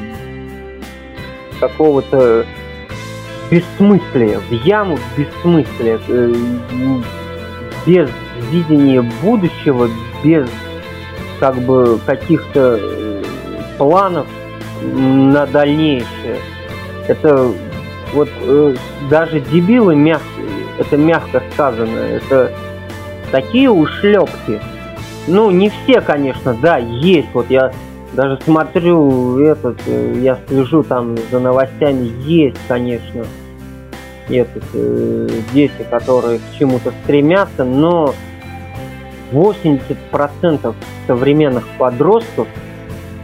какого-то 1.59 2.45
бессмыслие, 3.51 4.39
в 4.39 4.53
яму 4.53 4.99
бессмыслия, 5.17 5.99
э, 6.09 6.35
без 7.87 8.09
видения 8.51 9.03
будущего, 9.23 9.89
без 10.23 10.49
как 11.39 11.57
бы 11.59 11.99
каких-то 12.07 12.79
э, 12.81 13.23
планов 13.79 14.27
на 14.83 15.47
дальнейшее. 15.47 16.39
Это 17.09 17.51
вот 18.13 18.29
э, 18.41 18.75
даже 19.11 19.41
дебилы 19.41 19.95
мягко, 19.95 20.25
это 20.79 20.97
мягко 20.97 21.43
сказано, 21.53 21.99
это 21.99 22.53
такие 23.31 23.71
ушлепки. 23.71 24.61
Ну, 25.27 25.51
не 25.51 25.71
все, 25.71 26.01
конечно, 26.01 26.55
да, 26.55 26.79
есть. 26.79 27.29
Вот 27.33 27.51
я 27.51 27.73
даже 28.17 28.41
смотрю 28.43 29.39
этот, 29.39 29.77
э, 29.87 30.15
я 30.23 30.39
слежу 30.49 30.83
там 30.83 31.17
за 31.31 31.39
новостями, 31.39 32.11
есть, 32.25 32.57
конечно, 32.67 33.25
этот, 34.29 34.65
э, 34.73 35.29
дети, 35.53 35.87
которые 35.91 36.39
к 36.39 36.59
чему-то 36.59 36.93
стремятся, 37.05 37.65
но 37.65 38.15
80% 39.33 40.75
современных 41.07 41.69
подростков 41.79 42.49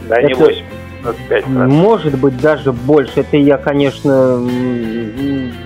да 0.09 0.17
это, 0.19 0.29
не 0.29 0.35
8, 0.35 0.65
25%. 1.03 1.69
Может 1.69 2.19
быть 2.19 2.41
даже 2.41 2.73
больше. 2.73 3.21
Это 3.21 3.37
я, 3.37 3.57
конечно, 3.57 4.47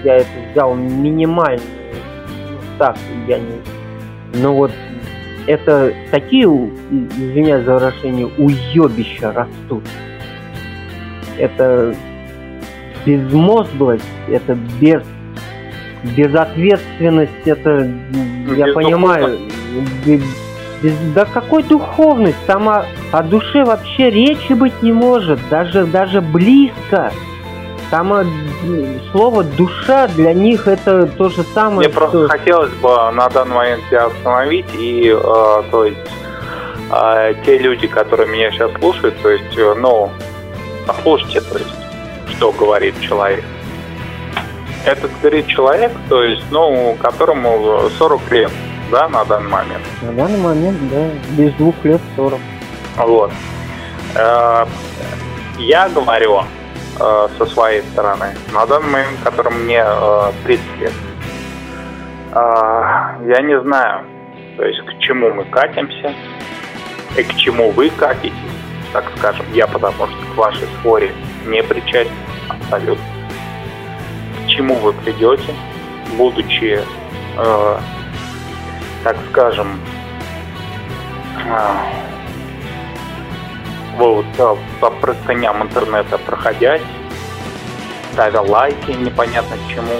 я 0.04 0.16
это 0.18 0.28
взял 0.52 0.74
минимально. 0.74 1.60
Так, 2.78 2.96
я 3.26 3.38
не... 3.38 3.60
Но 4.34 4.54
вот 4.54 4.70
это 5.46 5.92
такие, 6.10 6.46
извиняюсь 6.46 7.64
за 7.64 7.74
выражение, 7.74 8.26
уебища 8.26 9.32
растут. 9.32 9.84
Это 11.38 11.94
безмозглость, 13.04 14.04
это 14.28 14.56
без 14.80 15.02
безответственность, 16.16 17.46
это, 17.46 17.90
я 18.56 18.72
понимаю, 18.72 19.38
без, 20.04 20.22
без, 20.82 20.94
да 21.14 21.24
какой 21.24 21.62
духовность, 21.62 22.38
там 22.46 22.68
о, 22.68 22.84
о 23.12 23.22
душе 23.22 23.64
вообще 23.64 24.10
речи 24.10 24.52
быть 24.52 24.82
не 24.82 24.92
может, 24.92 25.40
даже, 25.50 25.86
даже 25.86 26.20
близко. 26.20 27.12
Там 27.90 28.12
слово 29.12 29.44
душа 29.44 30.08
для 30.08 30.32
них 30.34 30.66
это 30.66 31.06
то 31.06 31.28
же 31.28 31.44
самое. 31.54 31.88
Мне 31.88 31.88
что... 31.88 32.00
просто 32.00 32.28
хотелось 32.28 32.72
бы 32.72 32.88
на 33.12 33.28
данный 33.28 33.54
момент 33.54 33.84
тебя 33.88 34.06
остановить 34.06 34.66
и, 34.74 35.08
э, 35.08 35.62
то 35.70 35.84
есть, 35.84 35.98
э, 36.90 37.34
те 37.44 37.58
люди, 37.58 37.86
которые 37.86 38.28
меня 38.28 38.50
сейчас 38.50 38.72
слушают, 38.72 39.14
то 39.22 39.30
есть, 39.30 39.56
э, 39.56 39.74
ну, 39.74 40.10
послушайте, 40.86 41.40
то 41.42 41.58
есть, 41.58 41.74
что 42.36 42.50
говорит 42.52 43.00
человек. 43.00 43.44
Этот 44.84 45.10
говорит 45.20 45.46
человек, 45.46 45.92
то 46.08 46.24
есть, 46.24 46.44
ну, 46.50 46.96
которому 47.00 47.88
40 47.98 48.30
лет. 48.32 48.50
да, 48.90 49.08
на 49.08 49.24
данный 49.24 49.48
момент? 49.48 49.84
На 50.02 50.12
данный 50.12 50.38
момент, 50.38 50.78
да, 50.90 51.08
без 51.36 51.52
двух 51.54 51.74
лет 51.84 52.00
40. 52.16 52.38
Вот. 52.96 53.32
Э, 54.14 54.66
я 55.58 55.88
говорю 55.88 56.42
э, 56.98 57.28
со 57.38 57.46
своей 57.46 57.82
стороны, 57.82 58.34
на 58.52 58.66
данный 58.66 58.88
момент, 58.88 59.18
который 59.24 59.52
мне 59.52 59.84
30 60.44 60.78
лет, 60.78 60.92
я 62.34 63.40
не 63.42 63.58
знаю, 63.62 64.04
то 64.56 64.64
есть 64.64 64.80
к 64.80 64.98
чему 64.98 65.32
мы 65.32 65.44
катимся, 65.46 66.14
и 67.16 67.22
к 67.22 67.34
чему 67.36 67.70
вы 67.70 67.88
катитесь, 67.90 68.34
так 68.92 69.04
скажем, 69.16 69.46
я 69.52 69.66
потому 69.66 70.06
что 70.06 70.34
к 70.34 70.36
вашей 70.36 70.66
споре 70.78 71.12
не 71.46 71.62
причастен 71.62 72.12
абсолютно. 72.48 73.04
К 74.44 74.48
чему 74.48 74.74
вы 74.76 74.92
придете, 74.92 75.54
будучи, 76.16 76.80
э, 77.38 77.78
так 79.04 79.16
скажем, 79.30 79.80
э, 81.46 82.15
вот 83.96 84.26
по 84.80 84.90
простыням 84.90 85.62
интернета 85.62 86.18
проходясь, 86.18 86.82
ставя 88.12 88.40
лайки 88.40 88.90
непонятно 88.92 89.56
чему, 89.68 89.92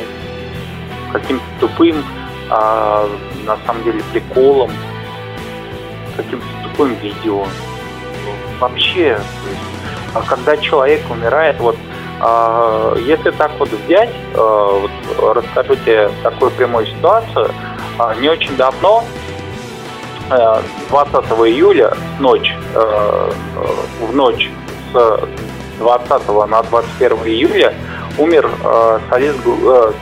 каким-то 1.13 1.45
тупым, 1.61 2.05
а, 2.51 3.09
на 3.45 3.57
самом 3.67 3.85
деле 3.85 4.03
приколом, 4.13 4.71
каким-то 6.17 6.47
тупым 6.65 6.95
видео. 6.95 7.45
Вообще, 8.59 9.17
то 9.17 9.51
есть, 9.51 9.61
а 10.15 10.23
когда 10.23 10.57
человек 10.57 11.03
умирает, 11.11 11.59
вот 11.61 11.77
а, 12.21 12.97
если 12.99 13.31
так 13.31 13.53
вот 13.59 13.71
взять, 13.71 14.11
а, 14.35 14.81
вот, 15.19 15.37
расскажу 15.37 15.77
тебе 15.77 16.11
такую 16.23 16.51
прямую 16.53 16.87
ситуацию. 16.87 17.51
А, 17.99 18.15
не 18.15 18.29
очень 18.29 18.57
давно, 18.57 19.05
20 20.29 21.25
июля, 21.49 21.93
ночь, 22.19 22.55
в 22.75 24.15
ночь 24.15 24.51
с 24.93 25.21
20 25.79 26.29
на 26.49 26.63
21 26.63 27.17
июля 27.27 27.75
умер 28.19 28.51
солист, 29.09 29.39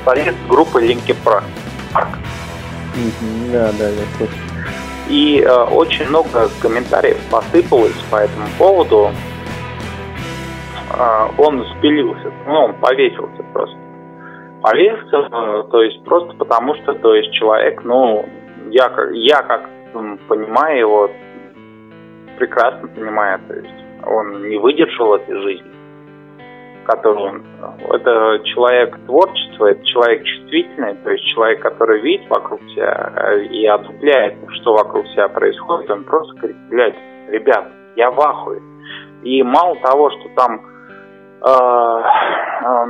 солист 0.05 0.37
группы 0.49 0.83
Linkin 0.83 1.17
Park. 1.25 1.45
Да, 3.53 3.71
да, 3.79 3.89
я. 3.89 4.29
И 5.09 5.41
э, 5.41 5.65
очень 5.65 6.09
много 6.09 6.49
комментариев 6.63 7.19
посыпалось 7.31 8.01
по 8.11 8.17
этому 8.17 8.47
поводу. 8.59 9.11
Э, 10.93 11.29
он 11.37 11.65
спилился, 11.77 12.33
ну, 12.47 12.53
он 12.53 12.75
повесился 12.75 13.43
просто. 13.53 13.77
Повесился, 14.63 15.17
э, 15.17 15.65
то 15.71 15.83
есть 15.83 16.03
просто 16.05 16.35
потому 16.35 16.75
что, 16.77 16.95
то 16.95 17.15
есть 17.15 17.33
человек, 17.33 17.83
ну, 17.85 18.25
я, 18.71 18.91
я 19.13 19.43
как 19.43 19.69
понимаю 20.29 20.79
его, 20.79 21.11
прекрасно 22.39 22.89
понимаю, 22.89 23.41
то 23.49 23.55
есть 23.55 23.85
он 24.07 24.49
не 24.49 24.59
выдержал 24.59 25.15
этой 25.15 25.41
жизни 25.43 25.75
который 26.85 27.23
он. 27.23 27.43
Это 27.91 28.41
человек 28.45 28.99
творчества, 29.07 29.67
это 29.67 29.85
человек 29.85 30.25
чувствительный, 30.25 30.95
то 30.97 31.11
есть 31.11 31.25
человек, 31.35 31.61
который 31.61 32.01
видит 32.01 32.29
вокруг 32.31 32.61
себя 32.75 33.43
и 33.51 33.67
отдупляет, 33.67 34.37
что 34.61 34.75
вокруг 34.75 35.07
себя 35.09 35.29
происходит, 35.29 35.91
он 35.91 36.05
просто 36.05 36.35
говорит, 36.37 36.57
блядь, 36.69 36.97
ребят, 37.29 37.69
я 37.97 38.11
в 38.11 38.21
ахуе. 38.21 38.61
И 39.23 39.43
мало 39.43 39.77
того, 39.77 40.11
что 40.11 40.29
там 40.37 40.61
э, 41.41 41.49
э, 41.49 42.85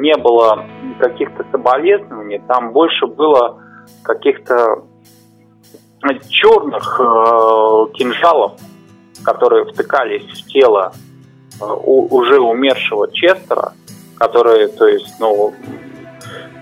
не 0.00 0.16
было 0.16 0.64
каких-то 0.98 1.44
соболезнований, 1.52 2.42
там 2.48 2.72
больше 2.72 3.06
было 3.06 3.62
каких-то 4.04 4.84
черных 6.28 7.00
э, 7.00 7.92
кинжалов, 7.94 8.52
которые 9.24 9.64
втыкались 9.64 10.24
в 10.24 10.46
тело 10.48 10.92
у, 11.60 12.16
уже 12.16 12.40
умершего 12.40 13.10
Честера, 13.12 13.72
которые, 14.16 14.68
то 14.68 14.86
есть, 14.86 15.14
ну, 15.18 15.54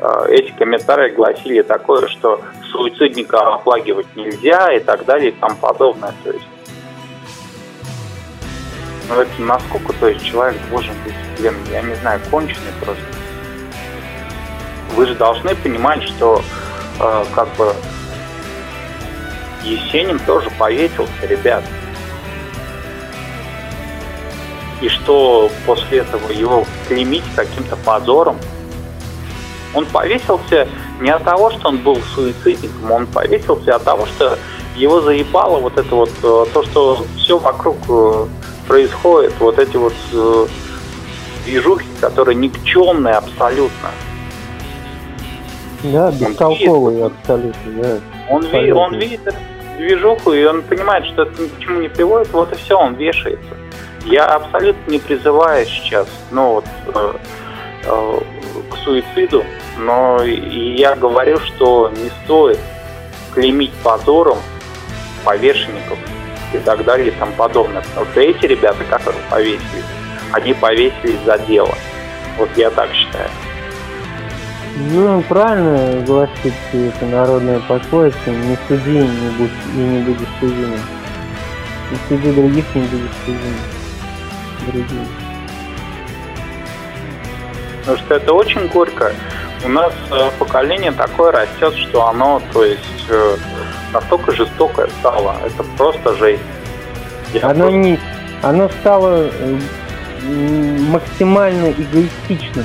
э, 0.01 0.27
эти 0.31 0.51
комментарии 0.53 1.15
гласили 1.15 1.63
такое, 1.63 2.07
что 2.09 2.41
суицидника 2.73 3.55
оплагивать 3.55 4.15
нельзя 4.17 4.73
и 4.73 4.81
так 4.81 5.05
далее 5.05 5.31
и 5.31 5.35
тому 5.35 5.57
подобное. 5.57 6.15
То 6.25 6.31
есть, 6.31 6.47
ну, 9.09 9.21
это 9.21 9.43
насколько, 9.43 9.93
то 9.95 10.09
есть, 10.09 10.25
человек 10.25 10.61
должен 10.71 10.95
быть, 11.05 11.15
блин, 11.39 11.55
я 11.71 11.83
не 11.83 11.95
знаю, 11.97 12.21
конченый 12.31 12.73
просто. 12.81 13.05
Вы 14.95 15.07
же 15.07 15.15
должны 15.15 15.55
понимать, 15.57 16.03
что, 16.03 16.41
э, 17.01 17.25
как 17.35 17.49
бы, 17.57 17.73
Есенин 19.65 20.19
тоже 20.21 20.51
повесился, 20.59 21.27
ребят 21.27 21.65
и 24.85 24.89
что 24.89 25.51
после 25.67 25.99
этого 25.99 26.31
его 26.31 26.65
клеймить 26.87 27.25
каким-то 27.35 27.77
позором. 27.77 28.37
Он 29.73 29.87
повесился 29.87 30.69
не 31.01 31.11
от 31.11 31.25
того, 31.25 31.51
что 31.51 31.69
он 31.69 31.79
был 31.79 31.97
суицидником, 32.15 32.93
он 32.93 33.07
повесился 33.07 33.77
от 33.77 33.85
того, 33.85 34.07
что 34.07 34.39
его 34.77 35.01
заебало 35.01 35.59
вот 35.59 35.79
это 35.79 35.95
вот, 35.95 36.11
э, 36.23 36.45
то, 36.53 36.63
что 36.63 37.05
все 37.17 37.39
вокруг 37.39 37.77
э, 37.89 38.27
происходит, 38.69 39.33
вот 39.41 39.59
эти 39.59 39.77
вот 39.77 39.95
э, 40.13 40.47
движухи, 41.47 41.87
которые 42.01 42.37
никчемные 42.37 43.15
абсолютно. 43.15 43.91
Да, 45.83 46.11
бестолковые 46.13 47.07
абсолютно, 47.07 47.83
да. 47.83 47.99
Он, 48.31 48.43
ви, 48.47 48.73
он 48.73 48.99
видит 48.99 49.27
эту 49.27 49.39
движуху, 49.77 50.33
и 50.33 50.45
он 50.45 50.63
понимает, 50.63 51.07
что 51.07 51.23
это 51.23 51.43
ни 51.43 51.49
к 51.49 51.61
чему 51.61 51.81
не 51.81 51.89
приводит, 51.89 52.33
вот 52.33 52.53
и 52.53 52.57
все, 52.57 52.79
он 52.79 52.95
вешается. 52.95 53.57
Я 54.05 54.27
абсолютно 54.27 54.91
не 54.91 54.99
призываю 54.99 55.65
сейчас, 55.67 56.07
ну 56.31 56.55
вот, 56.55 56.65
э, 56.95 57.13
э, 57.85 58.21
к 58.71 58.77
суициду, 58.85 59.45
но 59.79 60.23
я 60.23 60.95
говорю, 60.95 61.39
что 61.39 61.91
не 61.91 62.11
стоит 62.25 62.59
клеймить 63.33 63.73
позором 63.83 64.39
повешенников 65.25 65.99
и 66.53 66.59
так 66.59 66.85
далее 66.85 67.09
и 67.09 67.11
тому 67.13 67.33
подобное. 67.33 67.83
Потому 67.83 68.07
что 68.07 68.21
эти 68.21 68.47
ребята, 68.47 68.85
которые 68.85 69.23
повесились, 69.31 69.85
они 70.33 70.55
повесились 70.55 71.21
за 71.25 71.39
дело. 71.39 71.75
Вот 72.39 72.51
я 72.57 72.71
так 72.71 72.93
считаю. 72.93 73.29
Ну, 74.77 75.23
правильно 75.23 76.05
гласит 76.05 76.53
это 76.73 77.07
народное 77.07 77.61
пословица, 77.61 78.19
не 78.27 78.59
суди 78.67 78.91
не 78.91 79.31
будь, 79.39 79.51
и 79.73 79.79
не 79.79 80.01
будешь 80.01 80.29
судимым. 80.41 80.81
Не 81.91 81.99
суди 82.09 82.33
других, 82.33 82.65
не 82.75 82.83
будешь 82.83 83.11
судимым 83.25 83.55
другие. 84.67 85.07
Потому 87.81 87.99
что 87.99 88.15
это 88.15 88.33
очень 88.33 88.67
горько. 88.69 89.13
У 89.65 89.69
нас 89.69 89.93
э, 90.11 90.31
поколение 90.39 90.91
такое 90.91 91.31
растет, 91.31 91.75
что 91.75 92.09
оно, 92.09 92.43
то 92.53 92.65
есть, 92.65 93.07
э, 93.09 93.37
настолько 93.93 94.33
жестокое 94.33 94.89
стало. 95.01 95.37
Это 95.45 95.63
просто 95.77 96.17
жесть. 96.17 96.43
Я 97.33 97.49
оно 97.51 97.65
просто... 97.65 97.79
не, 97.79 98.01
оно 98.43 98.69
стало 98.81 99.29
э, 99.31 99.59
максимально 100.91 101.71
эгоистичным. 101.71 102.65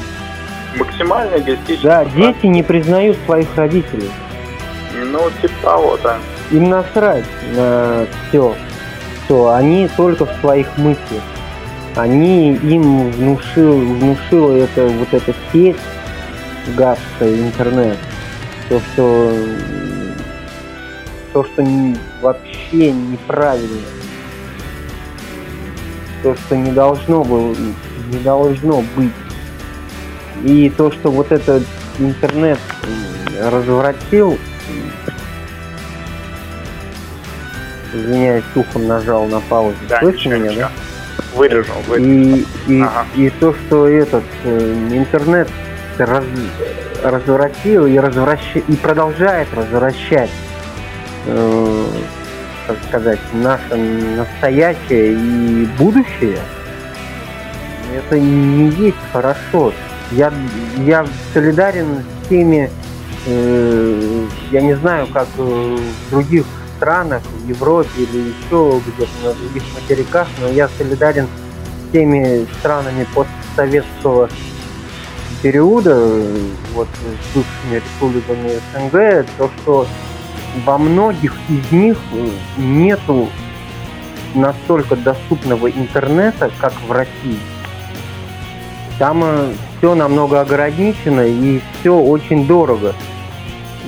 Максимально 0.78 1.38
эгоистичным. 1.38 1.82
Да, 1.84 2.06
дети 2.06 2.46
не 2.46 2.64
признают 2.64 3.18
своих 3.26 3.48
родителей. 3.56 4.10
Ну, 5.06 5.30
типа 5.42 5.54
того, 5.62 5.98
да. 6.04 6.18
Им 6.52 6.70
насрать 6.70 7.26
на 7.56 8.06
все, 8.28 8.56
что 9.26 9.54
они 9.54 9.90
только 9.96 10.26
в 10.26 10.34
своих 10.42 10.68
мыслях 10.78 11.24
они 11.96 12.54
им 12.54 13.12
внушил, 13.12 13.78
внушила 13.78 14.56
это 14.56 14.88
вот 14.88 15.14
эта 15.14 15.34
сеть 15.52 15.78
гадская, 16.76 17.36
интернет, 17.36 17.98
то, 18.70 18.80
что 18.80 19.34
то, 21.34 21.44
что 21.44 21.64
не, 21.64 21.98
вообще 22.22 22.92
неправильно, 22.92 23.82
то, 26.24 26.36
что 26.36 26.56
не 26.56 26.72
должно 26.72 27.24
было, 27.24 27.56
не 28.12 28.20
должно 28.24 28.84
быть. 28.96 29.12
И 30.44 30.70
то, 30.70 30.92
что 30.92 31.12
вот 31.12 31.32
этот 31.32 31.64
интернет 32.00 32.60
развратил, 33.42 34.38
извиняюсь, 37.94 38.44
ухом 38.56 38.88
нажал 38.88 39.26
на 39.26 39.40
паузу. 39.42 39.76
Да, 39.88 40.00
Слышите 40.00 40.30
меня, 40.30 40.52
да? 40.54 40.72
Вырежу, 41.36 41.74
вырежу. 41.88 42.10
И, 42.10 42.46
и, 42.68 42.82
ага. 42.82 43.06
и 43.16 43.30
то, 43.30 43.54
что 43.54 43.88
этот 43.88 44.24
э, 44.44 44.88
интернет 44.92 45.50
раз, 45.98 46.24
развратил 47.04 47.86
и, 47.86 47.98
развращ... 47.98 48.40
и 48.56 48.76
продолжает 48.76 49.48
развращать, 49.54 50.32
э, 51.26 51.86
так 52.68 52.78
сказать, 52.88 53.20
наше 53.34 53.76
настоящее 53.76 55.14
и 55.14 55.66
будущее, 55.78 56.40
это 57.96 58.20
не 58.20 58.70
есть 58.70 58.98
хорошо. 59.12 59.74
Я, 60.12 60.34
я 60.86 61.06
солидарен 61.34 62.04
с 62.24 62.28
теми 62.30 62.70
э, 63.26 64.26
я 64.52 64.62
не 64.62 64.76
знаю, 64.76 65.08
как 65.08 65.28
в 65.38 65.80
других 66.10 66.46
странах, 66.78 67.22
в 67.24 67.48
Европе 67.48 67.90
или 67.98 68.30
еще 68.30 68.82
где-то 68.88 69.12
на 69.24 69.34
других 69.34 69.64
материках, 69.76 70.28
но 70.40 70.48
я 70.48 70.70
солидарен 70.78 71.28
с 71.28 71.92
теми 71.92 72.48
странами 72.60 73.06
постсоветского 73.14 74.30
периода, 75.42 75.96
вот 76.74 76.88
с 76.88 77.36
бывшими 77.36 77.76
республиками 77.76 78.60
СНГ, 78.74 79.28
то, 79.38 79.50
что 79.58 79.88
во 80.66 80.78
многих 80.78 81.34
из 81.50 81.72
них 81.72 81.98
нету 82.58 83.30
настолько 84.36 84.96
доступного 84.96 85.70
интернета, 85.70 86.52
как 86.60 86.74
в 86.88 86.92
России. 86.92 87.40
Там 89.00 89.24
э, 89.24 89.54
все 89.78 89.96
намного 89.96 90.42
ограничено 90.42 91.22
и 91.22 91.62
все 91.80 91.98
очень 91.98 92.46
дорого. 92.46 92.94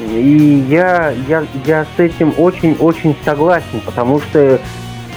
И 0.09 0.65
я, 0.69 1.13
я, 1.27 1.43
я 1.65 1.85
с 1.85 1.99
этим 1.99 2.33
очень-очень 2.37 3.15
согласен, 3.23 3.81
потому 3.85 4.19
что 4.21 4.59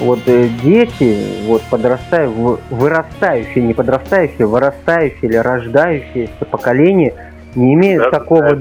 вот 0.00 0.18
э, 0.26 0.48
дети, 0.62 1.46
вот 1.46 1.62
подрастая, 1.70 2.28
вырастающие, 2.28 3.64
не 3.64 3.72
подрастающие, 3.72 4.46
вырастающие 4.46 5.30
или 5.30 5.36
рождающиеся 5.36 6.44
поколение 6.50 7.14
не 7.54 7.74
имеют 7.74 8.04
да, 8.04 8.18
такого 8.18 8.42
да, 8.42 8.56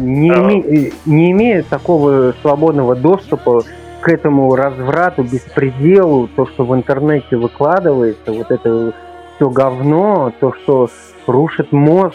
не, 0.00 0.30
да. 0.30 0.36
име, 0.36 0.92
не 1.04 1.30
имеют 1.32 1.68
такого 1.68 2.34
свободного 2.40 2.96
доступа 2.96 3.62
к 4.00 4.08
этому 4.08 4.56
разврату, 4.56 5.22
беспределу, 5.22 6.26
то, 6.28 6.46
что 6.46 6.64
в 6.64 6.74
интернете 6.74 7.36
выкладывается, 7.36 8.32
вот 8.32 8.50
это 8.50 8.94
все 9.42 9.50
говно, 9.50 10.32
то, 10.38 10.52
что 10.52 10.88
рушит 11.26 11.72
мозг, 11.72 12.14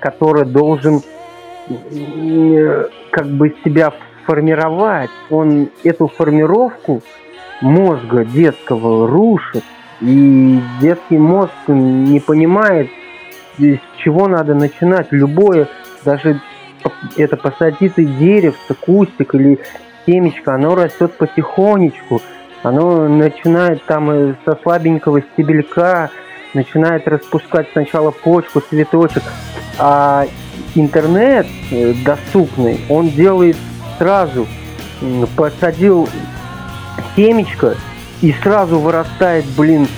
который 0.00 0.46
должен 0.46 1.02
как 3.10 3.26
бы 3.26 3.54
себя 3.62 3.92
формировать, 4.24 5.10
он 5.28 5.68
эту 5.84 6.08
формировку 6.08 7.02
мозга 7.60 8.24
детского 8.24 9.06
рушит, 9.06 9.62
и 10.00 10.60
детский 10.80 11.18
мозг 11.18 11.52
не 11.68 12.20
понимает, 12.20 12.88
с 13.58 13.78
чего 13.98 14.26
надо 14.26 14.54
начинать. 14.54 15.08
Любое, 15.10 15.68
даже 16.06 16.40
это 17.18 17.36
посадитый 17.36 18.06
деревце, 18.06 18.74
кустик 18.80 19.34
или 19.34 19.58
семечко, 20.06 20.54
оно 20.54 20.74
растет 20.74 21.12
потихонечку. 21.18 22.22
Оно 22.62 23.08
начинает 23.08 23.84
там 23.84 24.36
со 24.44 24.56
слабенького 24.62 25.20
стебелька, 25.20 26.10
начинает 26.54 27.06
распускать 27.08 27.68
сначала 27.72 28.10
почку, 28.10 28.60
цветочек, 28.60 29.22
а 29.78 30.26
интернет 30.74 31.46
э, 31.70 31.94
доступный, 32.04 32.80
он 32.88 33.10
делает 33.10 33.56
сразу, 33.98 34.46
посадил 35.36 36.08
семечко, 37.16 37.76
и 38.20 38.32
сразу 38.32 38.78
вырастает, 38.78 39.44
блин, 39.56 39.88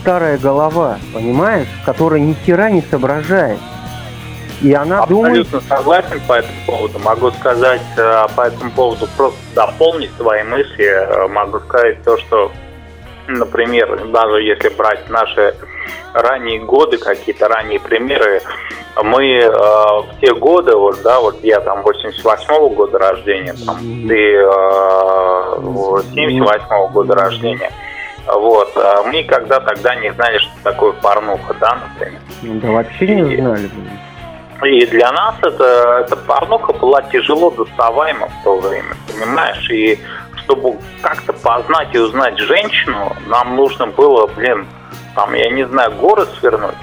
старая 0.00 0.38
голова, 0.38 0.98
понимаешь, 1.12 1.68
которая 1.84 2.20
ни 2.20 2.34
хера 2.34 2.70
не 2.70 2.82
соображает. 2.82 3.58
И 4.60 4.72
она 4.72 5.02
Абсолютно 5.02 5.44
думает... 5.44 5.64
согласен 5.68 6.20
по 6.28 6.34
этому 6.34 6.54
поводу. 6.66 6.98
Могу 7.00 7.30
сказать 7.32 7.82
э, 7.96 8.26
по 8.36 8.42
этому 8.42 8.70
поводу, 8.70 9.08
просто 9.16 9.38
дополнить 9.56 10.12
свои 10.16 10.44
мысли. 10.44 10.84
Э, 10.84 11.26
могу 11.26 11.58
сказать 11.58 12.00
то, 12.04 12.16
что, 12.18 12.52
например, 13.26 14.06
даже 14.12 14.40
если 14.42 14.68
брать 14.68 15.10
наши 15.10 15.56
ранние 16.14 16.60
годы, 16.60 16.98
какие-то 16.98 17.48
ранние 17.48 17.80
примеры, 17.80 18.42
мы 19.02 19.24
э, 19.38 19.48
в 19.48 20.08
те 20.20 20.34
годы, 20.34 20.76
вот, 20.76 21.00
да, 21.02 21.20
вот 21.20 21.42
я 21.42 21.60
там 21.60 21.80
88-го 21.80 22.68
года 22.70 22.98
рождения, 22.98 23.54
там, 23.64 23.78
ты 23.78 24.34
э, 24.34 24.44
78-го 26.14 26.88
года 26.88 27.14
рождения, 27.14 27.70
вот, 28.26 28.72
а 28.76 29.02
мы 29.04 29.18
никогда 29.18 29.60
тогда 29.60 29.94
не 29.94 30.12
знали, 30.12 30.38
что 30.38 30.50
такое 30.62 30.92
порнуха, 30.92 31.54
да, 31.54 31.78
например. 31.88 32.20
Да 32.62 32.68
вообще 32.70 33.06
не 33.06 33.36
знали. 33.36 33.70
И 34.64 34.86
для 34.86 35.10
нас 35.10 35.34
это, 35.42 36.04
эта 36.06 36.16
порнуха 36.16 36.72
была 36.74 37.02
тяжело 37.02 37.50
доставаема 37.50 38.28
в 38.28 38.44
то 38.44 38.58
время, 38.58 38.94
понимаешь? 39.08 39.68
И 39.70 39.98
чтобы 40.36 40.76
как-то 41.00 41.32
познать 41.32 41.88
и 41.92 41.98
узнать 41.98 42.38
женщину, 42.38 43.16
нам 43.26 43.56
нужно 43.56 43.88
было, 43.88 44.26
блин, 44.28 44.66
там, 45.14 45.34
я 45.34 45.50
не 45.50 45.66
знаю, 45.66 45.92
горы 45.96 46.26
свернуть. 46.38 46.74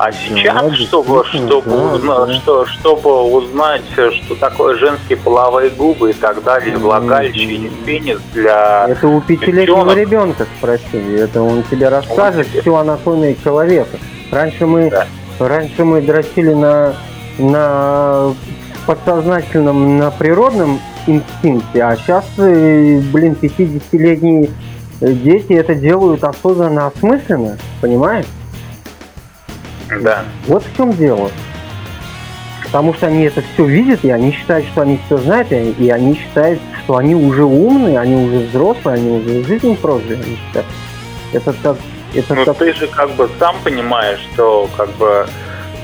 А 0.00 0.12
сейчас, 0.12 0.54
да, 0.54 0.74
чтобы, 0.76 1.24
чтобы, 1.24 1.68
да, 1.68 1.76
узнать, 1.76 2.28
да. 2.28 2.34
Что, 2.34 2.66
чтобы 2.66 3.22
узнать, 3.24 3.82
что 3.90 4.36
такое 4.36 4.76
женские 4.76 5.18
половые 5.18 5.70
губы 5.70 6.10
и 6.10 6.12
так 6.12 6.44
далее, 6.44 6.76
влагалище 6.76 7.40
и 7.40 7.68
пенис 7.84 8.20
для 8.32 8.86
Это 8.88 9.08
у 9.08 9.20
пятилетнего 9.20 9.92
ребенка 9.92 10.46
спроси, 10.56 10.98
это 11.14 11.42
он 11.42 11.64
тебе 11.64 11.88
расскажет 11.88 12.46
он 12.54 12.60
всю 12.60 12.76
анатомию 12.76 13.36
человека. 13.42 13.98
Раньше 14.30 14.66
мы, 14.66 14.88
да. 14.88 15.08
раньше 15.40 15.84
мы 15.84 16.00
дрочили 16.00 16.54
на, 16.54 16.94
на 17.38 18.34
подсознательном, 18.86 19.98
на 19.98 20.12
природном 20.12 20.78
инстинкте, 21.08 21.82
а 21.82 21.96
сейчас, 21.96 22.24
э, 22.38 23.00
блин, 23.12 23.36
50-летние 23.40 24.50
дети 25.00 25.52
это 25.52 25.74
делают 25.74 26.24
осознанно, 26.24 26.86
осмысленно, 26.86 27.56
понимаешь? 27.80 28.26
Да. 30.00 30.24
Вот 30.46 30.64
в 30.64 30.76
чем 30.76 30.92
дело. 30.92 31.30
Потому 32.64 32.92
что 32.92 33.06
они 33.06 33.22
это 33.24 33.42
все 33.54 33.64
видят, 33.64 34.04
и 34.04 34.10
они 34.10 34.32
считают, 34.32 34.66
что 34.66 34.82
они 34.82 35.00
все 35.06 35.16
знают, 35.16 35.50
и 35.52 35.90
они 35.90 36.14
считают, 36.16 36.60
что 36.84 36.96
они 36.96 37.14
уже 37.14 37.44
умные, 37.44 37.98
они 37.98 38.16
уже 38.16 38.46
взрослые, 38.46 38.96
они 38.96 39.18
уже 39.18 39.44
жизнь 39.44 39.74
прожили. 39.76 40.14
Они 40.14 40.36
считают. 40.36 40.66
Это 41.32 41.52
так... 41.54 41.76
Это 42.14 42.34
ну, 42.34 42.44
так... 42.44 42.56
ты 42.58 42.72
же 42.74 42.86
как 42.88 43.10
бы 43.12 43.28
сам 43.38 43.56
понимаешь, 43.64 44.20
что 44.32 44.68
как 44.76 44.90
бы 44.96 45.26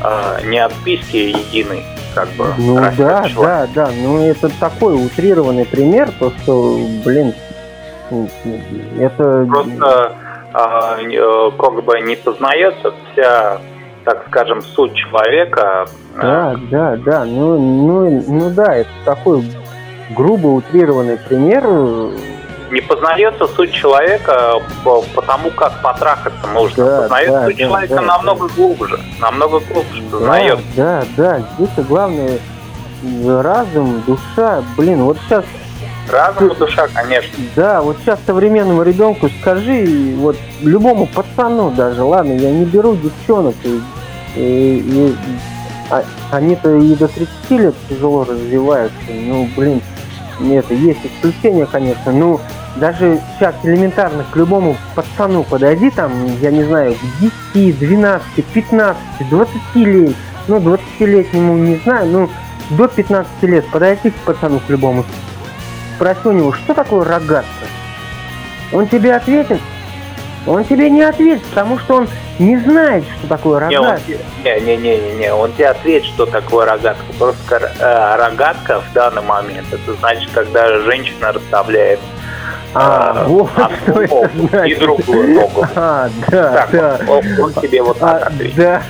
э, 0.02 0.40
не 0.46 0.58
от 0.58 0.74
письки 0.84 1.16
единый 1.16 1.82
как 2.14 2.28
бы. 2.30 2.54
Ну 2.56 2.76
да, 2.96 3.28
человек. 3.28 3.34
да, 3.36 3.68
да. 3.74 3.90
Ну 3.94 4.24
это 4.24 4.48
такой 4.60 4.94
утрированный 4.94 5.64
пример, 5.64 6.10
то 6.18 6.32
что, 6.42 6.78
блин, 7.04 7.34
это... 8.98 9.46
Просто 9.50 10.16
э, 10.54 11.50
как 11.58 11.84
бы 11.84 12.00
не 12.00 12.16
познается 12.16 12.92
вся 13.12 13.60
так 14.04 14.24
скажем, 14.28 14.62
суть 14.62 14.94
человека. 14.94 15.86
Да, 16.16 16.56
да, 16.70 16.96
да. 16.96 17.24
Ну, 17.24 17.58
ну, 17.58 18.24
ну 18.26 18.50
да, 18.50 18.76
это 18.76 18.90
такой 19.04 19.42
грубо 20.10 20.48
утрированный 20.48 21.16
пример. 21.16 21.64
Не 22.70 22.80
познается 22.80 23.46
суть 23.48 23.72
человека 23.72 24.60
по, 24.84 25.02
по 25.14 25.22
тому, 25.22 25.50
как 25.50 25.80
потрахаться 25.82 26.46
нужно. 26.48 26.84
Да, 26.84 27.00
познается 27.02 27.32
да, 27.32 27.46
суть 27.46 27.56
да, 27.56 27.64
человека 27.64 27.94
да, 27.94 28.02
намного 28.02 28.48
да. 28.48 28.54
глубже, 28.54 29.00
намного 29.20 29.60
глубже 29.60 30.02
познается. 30.10 30.64
Да, 30.76 31.04
да, 31.16 31.38
да. 31.38 31.44
Здесь 31.66 31.86
главное 31.86 32.38
разум, 33.42 34.02
душа. 34.06 34.62
Блин, 34.76 35.04
вот 35.04 35.16
сейчас 35.26 35.44
Разум 36.10 36.54
душа, 36.58 36.86
конечно. 36.94 37.32
Да, 37.56 37.82
вот 37.82 37.96
сейчас 37.98 38.18
современному 38.26 38.82
ребенку 38.82 39.28
скажи, 39.40 40.14
вот 40.16 40.36
любому 40.60 41.06
пацану 41.06 41.70
даже, 41.70 42.02
ладно, 42.02 42.32
я 42.32 42.50
не 42.50 42.64
беру 42.64 42.96
девчонок, 42.96 43.54
и, 43.64 43.80
и, 44.36 44.78
и 44.78 45.14
а, 45.90 46.04
они-то 46.30 46.76
и 46.76 46.94
до 46.94 47.08
30 47.08 47.50
лет 47.50 47.74
тяжело 47.88 48.24
развиваются, 48.24 48.96
ну, 49.08 49.48
блин, 49.56 49.80
это 50.40 50.74
есть 50.74 51.00
исключения, 51.04 51.66
конечно, 51.66 52.12
но 52.12 52.40
даже 52.76 53.20
сейчас 53.36 53.54
элементарно 53.62 54.24
к 54.30 54.36
любому 54.36 54.76
пацану 54.94 55.44
подойди, 55.44 55.90
там, 55.90 56.12
я 56.40 56.50
не 56.50 56.64
знаю, 56.64 56.94
к 56.94 57.54
10, 57.54 57.78
12, 57.78 58.44
15, 58.44 59.28
20 59.30 59.54
лет, 59.76 60.16
ну, 60.48 60.58
20-летнему 60.58 61.54
не 61.54 61.76
знаю, 61.76 62.08
ну, 62.08 62.30
до 62.70 62.88
15 62.88 63.42
лет 63.42 63.64
подойди 63.70 64.10
к 64.10 64.14
пацану 64.24 64.60
к 64.60 64.68
любому, 64.68 65.04
спроси 65.96 66.20
у 66.24 66.32
него, 66.32 66.52
что 66.52 66.74
такое 66.74 67.04
рогатка. 67.04 67.66
Он 68.72 68.86
тебе 68.86 69.14
ответит? 69.14 69.60
Он 70.46 70.64
тебе 70.64 70.90
не 70.90 71.02
ответит, 71.02 71.44
потому 71.46 71.78
что 71.78 71.96
он 71.96 72.08
не 72.38 72.56
знает, 72.58 73.04
что 73.18 73.28
такое 73.28 73.60
рогатка. 73.60 74.02
Не-не-не, 74.42 75.32
он 75.32 75.52
тебе 75.52 75.68
ответит, 75.68 76.06
что 76.06 76.26
такое 76.26 76.66
рогатка. 76.66 77.04
Просто 77.18 77.72
э, 77.78 78.16
рогатка 78.16 78.80
в 78.80 78.92
данный 78.92 79.22
момент, 79.22 79.66
это 79.72 79.94
значит, 79.94 80.30
когда 80.32 80.80
женщина 80.80 81.32
расставляет 81.32 82.00
а, 82.74 83.24
а, 83.24 83.28
вот 83.28 83.50
что 83.50 84.02
это 84.02 84.30
значит. 84.34 84.78
И 84.78 84.80
другую 84.80 85.34
ногу. 85.34 85.64
А, 85.76 86.08
да, 86.28 86.52
так, 86.52 86.70
да. 86.72 87.00
Он, 87.08 87.24
он 87.40 87.52
тебе 87.54 87.82
вот 87.82 87.98
так 87.98 88.22
а, 88.22 88.26
ответит. 88.26 88.56
Да, 88.56 88.82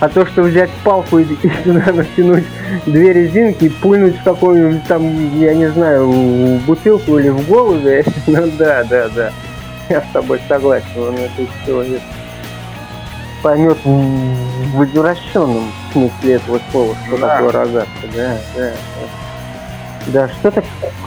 а 0.00 0.08
то, 0.08 0.26
что 0.26 0.42
взять 0.42 0.70
палку 0.84 1.18
и, 1.18 1.26
сюда 1.64 1.92
натянуть 1.92 2.44
две 2.86 3.12
резинки 3.12 3.64
и 3.64 3.68
пульнуть 3.68 4.18
в 4.18 4.22
какую-нибудь 4.22 4.84
там, 4.86 5.38
я 5.38 5.54
не 5.54 5.66
знаю, 5.70 6.08
в 6.08 6.66
бутылку 6.66 7.18
или 7.18 7.30
в 7.30 7.46
голову, 7.48 7.80
ну 8.26 8.50
да, 8.58 8.84
да, 8.84 9.08
да. 9.08 9.32
Я 9.88 10.00
с 10.00 10.12
тобой 10.12 10.40
согласен, 10.48 10.86
он 10.96 11.16
это 11.16 11.50
все 11.62 12.00
поймет 13.42 13.78
в 13.84 14.84
извращенном 14.84 15.72
смысле 15.92 16.34
этого 16.34 16.60
слова, 16.70 16.94
что 17.06 17.18
да. 17.18 17.36
такое 17.36 17.52
рогатка, 17.52 18.06
да, 18.14 18.38
да. 18.56 18.62
Да, 18.62 18.72
что-то, 20.38 20.64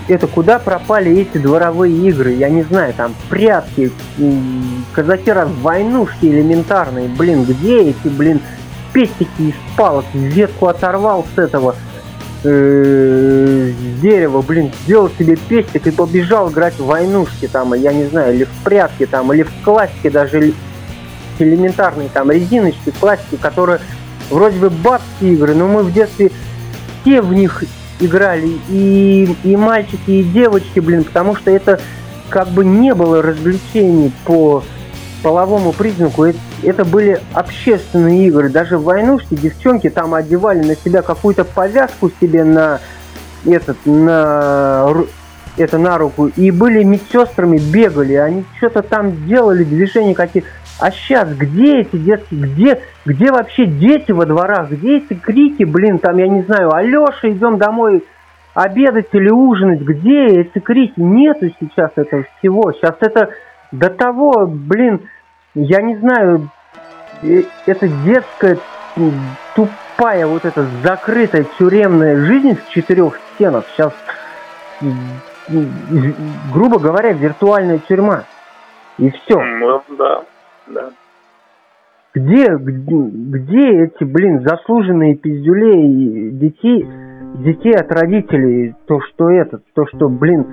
это 0.07 0.27
куда 0.27 0.59
пропали 0.59 1.11
эти 1.19 1.37
дворовые 1.37 1.95
игры, 2.09 2.33
я 2.33 2.49
не 2.49 2.63
знаю, 2.63 2.93
там 2.93 3.15
прятки, 3.29 3.91
казаки 4.93 5.31
раз 5.31 5.49
войнушки 5.61 6.25
элементарные, 6.25 7.07
блин, 7.07 7.43
где 7.43 7.81
эти, 7.89 8.07
блин, 8.07 8.41
пестики 8.93 9.29
из 9.39 9.55
палок, 9.75 10.05
ветку 10.13 10.67
оторвал 10.67 11.25
с 11.35 11.37
этого, 11.37 11.75
э, 12.43 13.71
дерева, 14.01 14.41
блин, 14.41 14.71
сделал 14.83 15.09
себе 15.17 15.35
пестик 15.35 15.87
и 15.87 15.91
побежал 15.91 16.49
играть 16.49 16.75
в 16.75 16.85
войнушки 16.85 17.47
там, 17.47 17.73
я 17.73 17.91
не 17.91 18.05
знаю, 18.05 18.35
или 18.35 18.43
в 18.45 18.63
прятки 18.63 19.05
там, 19.05 19.33
или 19.33 19.43
в 19.43 19.51
классике 19.63 20.09
даже 20.09 20.53
элементарные 21.39 22.09
там 22.09 22.31
резиночки, 22.31 22.91
классики, 22.99 23.35
которые 23.35 23.79
вроде 24.29 24.57
бы 24.59 24.69
бабские 24.69 25.33
игры, 25.33 25.55
но 25.55 25.67
мы 25.67 25.83
в 25.83 25.91
детстве 25.91 26.31
все 27.01 27.21
в 27.21 27.33
них 27.33 27.63
играли, 27.99 28.57
и, 28.69 29.35
и 29.43 29.55
мальчики, 29.55 30.11
и 30.11 30.23
девочки, 30.23 30.79
блин, 30.79 31.03
потому 31.03 31.35
что 31.35 31.51
это 31.51 31.79
как 32.29 32.49
бы 32.49 32.65
не 32.65 32.93
было 32.93 33.21
развлечений 33.21 34.11
по 34.25 34.63
половому 35.23 35.73
признаку. 35.73 36.25
Это, 36.63 36.85
были 36.85 37.19
общественные 37.33 38.27
игры. 38.27 38.49
Даже 38.49 38.77
в 38.77 38.83
войнушке 38.83 39.35
девчонки 39.35 39.89
там 39.89 40.13
одевали 40.13 40.65
на 40.65 40.75
себя 40.75 41.01
какую-то 41.01 41.43
повязку 41.43 42.11
себе 42.21 42.43
на 42.43 42.79
этот, 43.45 43.77
на 43.85 44.93
это 45.57 45.77
на 45.77 45.97
руку, 45.97 46.27
и 46.27 46.51
были 46.51 46.83
медсестрами, 46.83 47.57
бегали, 47.57 48.13
они 48.13 48.45
что-то 48.57 48.81
там 48.81 49.25
делали, 49.25 49.63
движения 49.63 50.13
какие-то. 50.13 50.47
А 50.79 50.91
сейчас 50.91 51.33
где 51.33 51.81
эти 51.81 51.95
детки, 51.95 52.33
где, 52.35 52.81
где 53.05 53.31
вообще 53.31 53.65
дети 53.65 54.11
во 54.11 54.25
дворах, 54.25 54.71
где 54.71 54.97
эти 54.97 55.13
крики, 55.13 55.63
блин, 55.63 55.99
там, 55.99 56.17
я 56.17 56.27
не 56.27 56.41
знаю, 56.41 56.73
Алеша, 56.73 57.29
идем 57.29 57.57
домой 57.57 58.03
обедать 58.53 59.07
или 59.13 59.29
ужинать, 59.29 59.79
где 59.79 60.25
эти 60.25 60.59
крики? 60.59 60.93
Нету 60.97 61.49
сейчас 61.59 61.91
этого 61.95 62.25
всего. 62.37 62.73
Сейчас 62.73 62.95
это 62.99 63.29
до 63.71 63.89
того, 63.89 64.45
блин, 64.47 65.07
я 65.53 65.81
не 65.81 65.95
знаю, 65.95 66.49
э, 67.23 67.43
это 67.65 67.87
детская 67.87 68.57
тупая 69.55 70.27
вот 70.27 70.43
эта 70.43 70.65
закрытая 70.83 71.45
тюремная 71.57 72.17
жизнь 72.17 72.57
в 72.57 72.69
четырех 72.69 73.17
стенах. 73.33 73.63
Сейчас, 73.75 73.93
грубо 76.53 76.79
говоря, 76.79 77.13
виртуальная 77.13 77.79
тюрьма. 77.79 78.23
И 78.97 79.09
все. 79.09 79.39
Ну, 79.39 79.81
да 79.97 80.23
да. 80.67 80.89
Где, 82.13 82.55
где, 82.55 82.95
где 82.95 83.83
эти, 83.83 84.03
блин, 84.05 84.41
заслуженные 84.47 85.15
пиздюлей 85.15 86.31
детей, 86.31 86.87
детей 87.39 87.75
от 87.75 87.91
родителей, 87.91 88.73
то, 88.85 89.01
что 89.01 89.29
это, 89.29 89.59
то, 89.73 89.85
что, 89.87 90.07
блин, 90.07 90.45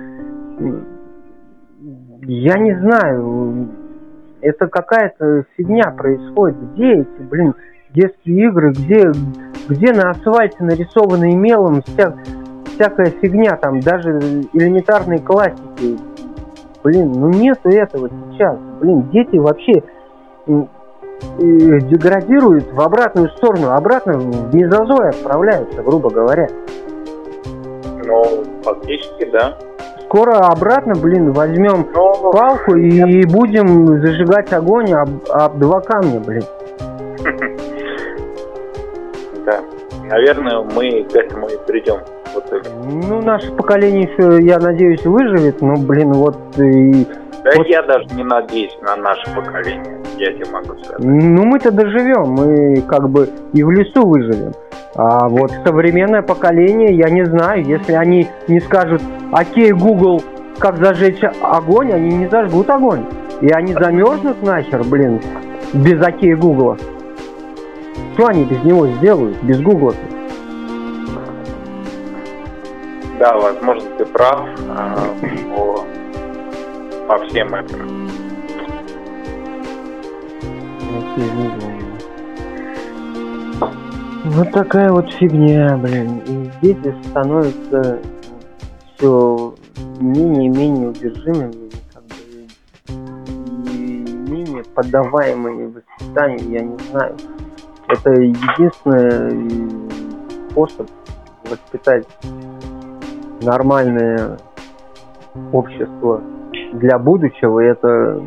я 2.23 2.57
не 2.57 2.77
знаю, 2.79 3.69
это 4.41 4.67
какая-то 4.67 5.45
фигня 5.55 5.91
происходит. 5.91 6.57
Где 6.73 6.93
эти, 7.01 7.21
блин, 7.29 7.53
детские 7.93 8.47
игры, 8.47 8.71
где, 8.71 9.11
где 9.69 9.93
на 9.93 10.11
асфальте 10.11 10.63
нарисованные 10.63 11.35
мелом 11.35 11.81
вся, 11.81 12.13
всякая 12.75 13.11
фигня, 13.21 13.55
там 13.55 13.79
даже 13.79 14.19
элементарные 14.51 15.19
классики. 15.19 15.97
Блин, 16.83 17.13
ну 17.13 17.29
нету 17.29 17.69
этого 17.69 18.09
сейчас. 18.09 18.59
Блин, 18.81 19.09
дети 19.11 19.37
вообще 19.37 19.81
деградируют 21.37 22.71
в 22.71 22.81
обратную 22.81 23.29
сторону, 23.29 23.71
обратно 23.71 24.13
в 24.17 24.53
мезозой 24.53 25.09
отправляются, 25.09 25.81
грубо 25.81 26.09
говоря. 26.09 26.47
Ну, 28.05 28.43
фактически, 28.63 29.29
да. 29.31 29.57
Скоро 30.05 30.37
обратно, 30.37 30.93
блин, 30.95 31.31
возьмем 31.31 31.87
Но... 31.93 32.13
Ну, 32.21 32.31
палку 32.31 32.75
и 32.75 33.25
будем 33.25 33.99
зажигать 34.01 34.51
огонь 34.53 34.93
об, 34.93 35.09
об 35.29 35.57
два 35.59 35.81
камня, 35.81 36.19
блин. 36.19 36.43
Да. 39.45 39.59
Наверное, 40.09 40.61
мы 40.61 41.03
к 41.03 41.15
этому 41.17 41.47
и 41.47 41.57
придем. 41.67 41.97
Ну, 42.85 43.21
наше 43.21 43.51
поколение 43.51 44.03
еще, 44.03 44.41
я 44.41 44.57
надеюсь, 44.57 45.03
выживет, 45.03 45.61
но, 45.61 45.75
блин, 45.75 46.13
вот 46.13 46.37
и 46.57 47.05
да 47.43 47.51
вот. 47.57 47.67
я 47.67 47.83
даже 47.83 48.05
не 48.15 48.23
надеюсь 48.23 48.75
на 48.81 48.95
наше 48.95 49.33
поколение, 49.35 50.01
я 50.17 50.31
тебе 50.31 50.45
могу 50.51 50.77
сказать. 50.77 50.99
Ну 50.99 51.43
мы-то 51.45 51.71
доживем, 51.71 52.31
мы 52.31 52.81
как 52.81 53.09
бы 53.09 53.29
и 53.51 53.63
в 53.63 53.71
лесу 53.71 54.07
выживем. 54.07 54.53
А 54.95 55.27
вот 55.27 55.51
современное 55.65 56.21
поколение, 56.21 56.95
я 56.95 57.09
не 57.09 57.25
знаю, 57.25 57.65
если 57.65 57.93
они 57.93 58.27
не 58.47 58.59
скажут, 58.61 59.01
окей, 59.31 59.71
Google, 59.71 60.21
как 60.59 60.77
зажечь 60.77 61.21
огонь, 61.41 61.91
они 61.91 62.15
не 62.15 62.27
зажгут 62.27 62.69
огонь. 62.69 63.05
И 63.41 63.49
они 63.49 63.73
замерзнут 63.73 64.41
нахер, 64.41 64.83
блин, 64.83 65.19
без 65.73 66.01
окей 66.01 66.35
Гугла. 66.35 66.77
Что 68.13 68.27
они 68.27 68.45
без 68.45 68.63
него 68.63 68.87
сделают, 68.87 69.35
без 69.43 69.59
Гугла? 69.59 69.93
Да, 73.19 73.35
возможно, 73.37 73.89
ты 73.97 74.05
прав. 74.05 74.47
А, 74.69 74.95
по 77.07 77.17
всем 77.25 77.53
этим. 77.55 78.09
Вот 84.25 84.51
такая 84.51 84.91
вот 84.91 85.11
фигня, 85.11 85.77
блин. 85.77 86.21
И 86.25 86.49
дети 86.61 86.95
становятся 87.09 87.99
все 88.95 89.53
менее 89.99 90.45
и 90.45 90.49
менее 90.49 90.89
удержимыми, 90.89 91.69
как 91.93 92.03
бы, 92.03 92.15
и 93.73 94.05
менее 94.29 94.63
поддаваемыми 94.73 95.73
воспитанию, 95.73 96.49
я 96.51 96.61
не 96.61 96.77
знаю. 96.89 97.15
Это 97.89 98.11
единственный 98.11 99.89
способ 100.49 100.89
воспитать 101.43 102.07
нормальное 103.41 104.37
общество 105.51 106.21
для 106.73 106.97
будущего 106.97 107.59
это 107.59 108.21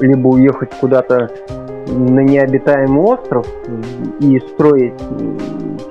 либо 0.00 0.28
уехать 0.28 0.70
куда-то 0.80 1.30
на 1.88 2.20
необитаемый 2.20 3.02
остров 3.02 3.46
и 4.20 4.38
строить 4.40 4.94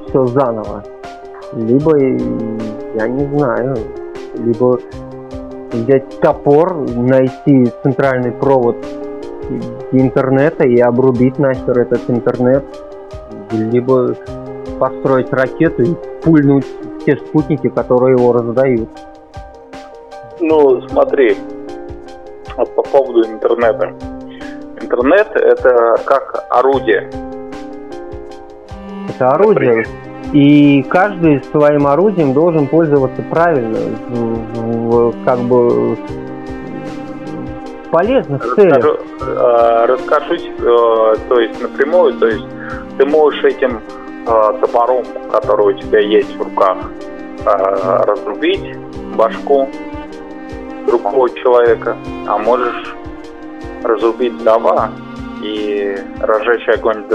все 0.07 0.25
заново, 0.27 0.83
либо, 1.53 1.97
я 1.97 3.07
не 3.07 3.25
знаю, 3.35 3.75
либо 4.35 4.79
взять 5.71 6.19
топор, 6.19 6.75
найти 6.95 7.71
центральный 7.83 8.31
провод 8.31 8.77
интернета 9.91 10.65
и 10.65 10.79
обрубить 10.79 11.37
нахер 11.39 11.79
этот 11.79 12.09
интернет, 12.09 12.63
либо 13.51 14.15
построить 14.79 15.31
ракету 15.31 15.83
и 15.83 15.95
пульнуть 16.23 16.65
все 17.01 17.17
спутники, 17.17 17.69
которые 17.69 18.17
его 18.17 18.33
раздают. 18.33 18.89
Ну, 20.45 20.81
смотри, 20.89 21.37
по 22.57 22.83
поводу 22.83 23.25
интернета. 23.25 23.93
Интернет– 24.81 25.27
это 25.35 25.95
как 26.03 26.45
орудие. 26.49 27.09
Это 29.07 29.29
орудие. 29.29 29.85
И 30.33 30.83
каждый 30.89 31.41
своим 31.45 31.87
орудием 31.87 32.33
должен 32.33 32.67
пользоваться 32.67 33.21
правильно, 33.31 33.77
в, 34.09 35.11
в, 35.13 35.25
как 35.25 35.39
бы 35.39 35.95
в 35.95 35.97
полезных 37.91 38.43
целях. 38.55 38.83
Расскажу, 38.83 39.93
расскажусь, 39.93 40.49
э, 40.59 41.15
то 41.29 41.39
есть 41.39 41.61
напрямую, 41.61 42.15
то 42.15 42.27
есть 42.27 42.45
ты 42.97 43.05
можешь 43.05 43.41
этим 43.45 43.79
э, 44.27 44.53
топором, 44.59 45.05
который 45.31 45.73
у 45.73 45.77
тебя 45.77 45.99
есть 45.99 46.35
в 46.35 46.41
руках, 46.41 46.79
э, 47.45 48.03
разрубить 48.05 48.75
башку 49.15 49.69
другого 50.85 51.29
человека, 51.29 51.97
а 52.27 52.37
можешь 52.37 52.95
разрубить 53.83 54.37
дрова 54.43 54.91
и 55.41 55.97
разжечь 56.19 56.67
огонь 56.69 57.05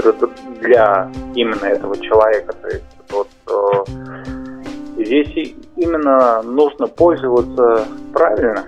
для 0.61 1.11
именно 1.35 1.65
этого 1.65 1.97
человека. 1.97 2.53
То 2.53 2.67
есть 2.67 2.85
вот 3.09 3.27
э, 3.47 5.03
здесь 5.03 5.55
именно 5.75 6.41
нужно 6.43 6.87
пользоваться 6.87 7.85
правильно 8.13 8.65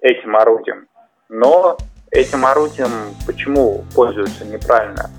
этим 0.00 0.36
орудием. 0.36 0.86
Но 1.28 1.76
этим 2.10 2.44
орудием 2.44 2.90
почему 3.26 3.84
пользуются 3.94 4.44
неправильно 4.44 5.10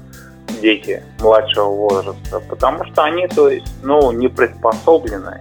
дети 0.62 1.04
младшего 1.20 1.70
возраста? 1.70 2.42
Потому 2.50 2.86
что 2.86 3.04
они, 3.04 3.28
то 3.28 3.50
есть, 3.50 3.72
ну, 3.84 4.12
не 4.12 4.28
приспособлены 4.28 5.40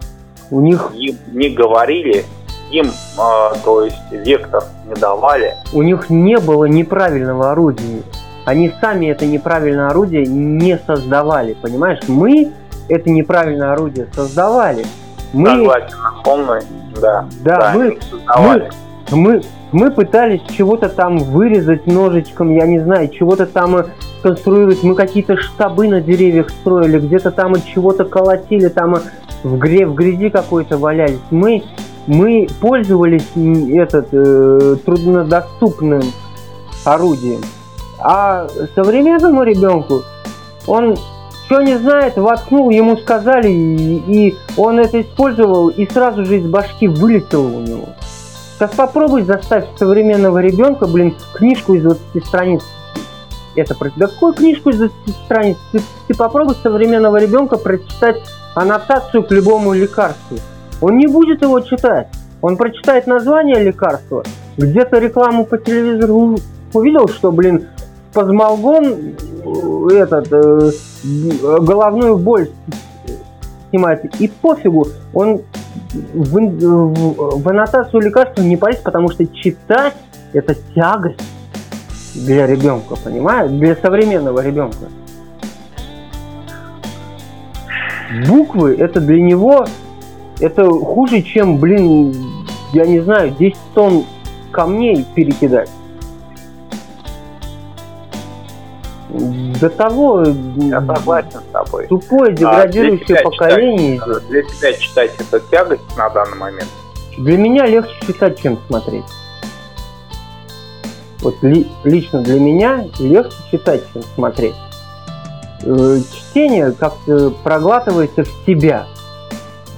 у 0.51 0.61
них... 0.61 0.92
Им 0.94 1.16
не 1.32 1.51
говорили, 1.51 2.24
им, 2.70 2.86
э, 2.86 3.55
то 3.64 3.84
есть, 3.84 3.96
вектор 4.11 4.64
не 4.86 4.94
давали. 4.94 5.55
У 5.72 5.82
них 5.82 6.11
не 6.11 6.38
было 6.38 6.66
неправильного 6.66 7.53
орудия. 7.53 8.03
они 8.44 8.72
сами 8.80 9.07
это 9.07 9.26
неправильное 9.26 9.88
орудие 9.88 10.24
не 10.26 10.78
создавали, 10.78 11.55
понимаешь? 11.55 12.01
Мы 12.09 12.53
это 12.88 13.11
неправильное 13.11 13.72
орудие 13.72 14.09
создавали. 14.14 14.84
Мы... 15.32 15.51
Согласен, 15.51 15.96
полный, 16.24 16.62
да. 17.01 17.26
Да, 17.42 17.59
да 17.59 17.72
мы, 17.74 17.99
мы, 18.38 18.70
мы, 19.11 19.42
мы 19.72 19.90
пытались 19.90 20.40
чего-то 20.57 20.88
там 20.88 21.18
вырезать 21.18 21.86
ножичком, 21.86 22.55
я 22.55 22.66
не 22.66 22.78
знаю, 22.78 23.09
чего-то 23.09 23.46
там 23.46 23.76
э, 23.76 23.84
конструировать. 24.22 24.82
Мы 24.82 24.94
какие-то 24.94 25.36
штабы 25.36 25.88
на 25.88 26.01
деревьях 26.01 26.49
строили, 26.51 26.99
где-то 26.99 27.30
там 27.30 27.55
от 27.55 27.66
чего-то 27.66 28.05
колотили, 28.07 28.68
там 28.68 28.96
э, 28.96 29.01
в, 29.43 29.57
гре, 29.59 29.86
в 29.86 29.95
грязи 29.95 30.30
какой-то 30.30 30.78
валялись. 30.78 31.20
Мы, 31.30 31.64
мы 32.07 32.49
пользовались 32.61 33.26
этот 33.74 34.09
э, 34.12 34.76
труднодоступным 34.84 36.03
орудием. 36.84 37.41
А 37.99 38.47
современному 38.74 39.43
ребенку 39.43 40.03
он 40.66 40.97
что 41.49 41.62
не 41.62 41.78
знает, 41.78 42.18
воткнул, 42.18 42.68
ему 42.68 42.99
сказали, 42.99 43.49
и, 43.49 44.28
и 44.28 44.36
он 44.59 44.78
это 44.78 45.01
использовал, 45.01 45.68
и 45.68 45.91
сразу 45.91 46.26
же 46.26 46.41
из 46.41 46.47
башки 46.47 46.86
вылетело 46.86 47.47
у 47.47 47.61
него. 47.61 47.89
Сейчас 48.55 48.72
попробуй 48.72 49.22
заставить 49.22 49.68
современного 49.78 50.43
ребенка, 50.43 50.86
блин, 50.86 51.16
книжку 51.32 51.72
из 51.72 51.84
20 51.84 52.26
страниц. 52.26 52.62
Это 53.57 53.74
про 53.74 53.89
тебя. 53.89 54.09
Какую 54.09 54.34
книжку 54.34 54.68
из 54.68 54.76
20 54.78 54.95
страниц? 55.24 55.57
Ты, 55.72 55.80
ты 56.07 56.14
попробуй 56.14 56.55
современного 56.62 57.16
ребенка 57.16 57.57
прочитать 57.57 58.20
аннотацию 58.61 59.22
к 59.22 59.30
любому 59.30 59.72
лекарству. 59.72 60.38
Он 60.80 60.96
не 60.96 61.06
будет 61.06 61.42
его 61.42 61.61
читать. 61.61 62.09
Он 62.40 62.56
прочитает 62.56 63.06
название 63.06 63.59
лекарства, 63.59 64.22
где-то 64.56 64.98
рекламу 64.98 65.44
по 65.44 65.59
телевизору 65.59 66.38
увидел, 66.72 67.09
что, 67.09 67.32
блин, 67.32 67.66
Позмалгон 68.12 69.14
этот 69.90 70.28
э, 70.32 70.70
головную 71.61 72.16
боль 72.16 72.50
снимает. 73.70 74.04
И 74.20 74.28
пофигу, 74.28 74.88
он 75.12 75.42
в, 76.14 76.38
в, 76.38 77.42
в 77.42 77.48
аннотацию 77.48 78.00
лекарства 78.02 78.42
не 78.42 78.56
полез, 78.56 78.78
потому 78.78 79.11
что 79.11 79.26
читать 79.26 79.94
это 80.32 80.54
тягость 80.74 81.20
для 82.14 82.46
ребенка, 82.46 82.96
понимаешь? 82.96 83.50
Для 83.50 83.76
современного 83.76 84.40
ребенка. 84.40 84.88
Буквы 88.26 88.74
это 88.76 89.00
для 89.00 89.20
него 89.20 89.66
это 90.40 90.68
хуже, 90.68 91.22
чем, 91.22 91.59
блин, 91.59 92.14
я 92.72 92.86
не 92.86 93.00
знаю, 93.00 93.30
10 93.38 93.56
тонн 93.74 94.04
камней 94.52 95.04
перекидать. 95.14 95.70
до 99.61 99.70
того 99.70 100.22
Я 100.56 100.80
согласен 100.80 101.40
с 101.40 101.52
тобой. 101.52 101.86
тупое 101.86 102.34
деградирующее 102.34 103.18
а 103.18 103.22
поколение. 103.22 103.98
Читать, 103.98 104.28
для 104.28 104.42
тебя 104.42 104.72
читать 104.74 105.11
это 105.18 105.40
тягость 105.50 105.96
на 105.96 106.09
данный 106.11 106.36
момент? 106.36 106.68
Для 107.16 107.36
меня 107.36 107.66
легче 107.66 107.94
читать, 108.06 108.38
чем 108.40 108.59
смотреть. 108.68 109.04
Вот 111.20 111.42
ли, 111.42 111.66
лично 111.84 112.20
для 112.20 112.38
меня 112.38 112.86
легче 113.00 113.36
читать, 113.50 113.82
чем 113.92 114.02
смотреть. 114.14 114.54
Э, 115.70 116.00
чтение 116.10 116.72
как-то 116.72 117.30
проглатывается 117.44 118.24
в 118.24 118.28
себя. 118.46 118.86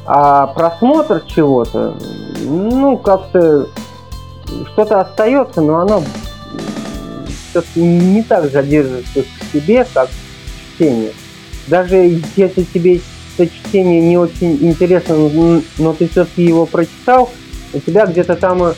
А 0.06 0.46
просмотр 0.46 1.24
чего-то, 1.26 1.96
ну, 2.44 2.96
как-то 2.96 3.68
что-то 4.72 5.00
остается, 5.00 5.60
но 5.60 5.80
оно 5.80 6.04
не 7.74 8.22
так 8.22 8.52
задерживаешься 8.52 9.24
в 9.24 9.52
себе, 9.52 9.84
как 9.92 10.08
чтение. 10.74 11.12
Даже 11.66 12.20
если 12.36 12.62
тебе 12.62 13.00
это 13.36 13.52
чтение 13.52 14.00
не 14.00 14.16
очень 14.16 14.64
интересно, 14.64 15.16
но 15.78 15.92
ты 15.92 16.08
все-таки 16.08 16.44
его 16.44 16.66
прочитал, 16.66 17.30
у 17.72 17.80
тебя 17.80 18.06
где-то 18.06 18.36
там 18.36 18.62
э, 18.62 18.74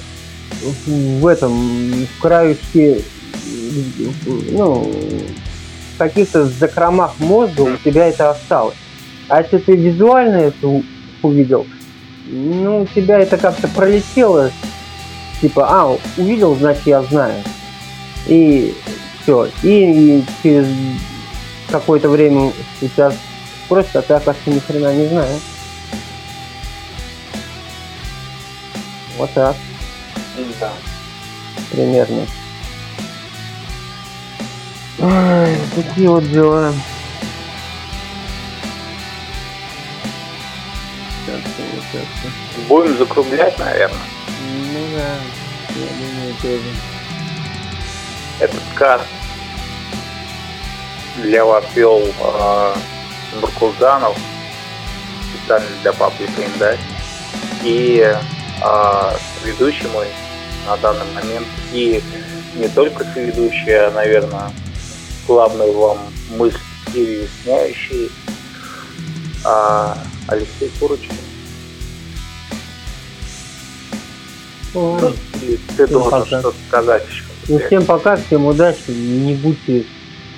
в 0.86 1.26
этом, 1.26 2.06
в 2.06 2.22
краюшке, 2.22 3.02
ну, 4.52 4.90
в 5.94 5.98
каких-то 5.98 6.46
закромах 6.46 7.14
мозга 7.18 7.62
у 7.62 7.76
тебя 7.76 8.06
это 8.06 8.30
осталось. 8.30 8.76
А 9.28 9.40
если 9.40 9.58
ты 9.58 9.76
визуально 9.76 10.36
это 10.36 10.82
увидел, 11.22 11.66
ну, 12.26 12.82
у 12.82 12.86
тебя 12.86 13.18
это 13.18 13.36
как-то 13.36 13.68
пролетело, 13.68 14.50
типа, 15.40 15.66
а, 15.68 15.98
увидел, 16.16 16.54
значит, 16.56 16.86
я 16.86 17.02
знаю. 17.02 17.42
И 18.26 18.74
все. 19.22 19.48
И 19.62 20.22
через 20.42 20.66
какое-то 21.70 22.08
время 22.08 22.52
сейчас 22.80 23.14
спросят, 23.64 23.96
а 23.96 24.02
ты, 24.02 24.14
оказывается, 24.14 24.50
ни 24.50 24.58
хрена 24.58 24.94
не 24.94 25.06
знаешь. 25.08 25.40
Вот 29.18 29.30
так. 29.32 29.56
Да. 30.60 30.72
Примерно. 31.70 32.26
Ой, 34.98 35.58
такие 35.74 36.08
вот 36.08 36.28
дела. 36.30 36.72
Будем 42.68 42.96
закруглять, 42.98 43.58
наверное. 43.58 43.98
Ну 44.72 44.80
да, 44.94 45.14
я 45.74 45.86
думаю 45.98 46.34
тоже 46.40 46.92
этот 48.42 48.62
каст 48.74 49.04
для 51.18 51.44
вас 51.44 51.64
вел 51.74 52.02
э, 52.02 52.74
Буркулзанов 53.40 54.16
специально 55.28 55.66
для 55.82 55.92
папы 55.92 56.26
Календарь. 56.34 56.78
И 57.62 58.02
э, 58.64 59.16
ведущий 59.44 59.86
мой 59.88 60.08
на 60.66 60.76
данный 60.78 61.06
момент, 61.14 61.46
и 61.72 62.02
не 62.54 62.68
только 62.68 63.04
ведущий, 63.14 63.72
а, 63.72 63.90
наверное, 63.92 64.50
главный 65.26 65.72
вам 65.72 65.98
мысль 66.36 66.58
переясняющий 66.92 68.10
а, 69.44 69.96
Алексей 70.28 70.70
Курочкин. 70.78 71.16
Ну, 74.74 74.98
ты 75.76 75.86
должен 75.86 76.24
что-то 76.24 76.54
сказать 76.68 77.06
еще. 77.08 77.24
Ну, 77.48 77.58
всем 77.58 77.84
пока, 77.84 78.16
всем 78.16 78.46
удачи, 78.46 78.90
не 78.90 79.34
будьте 79.34 79.84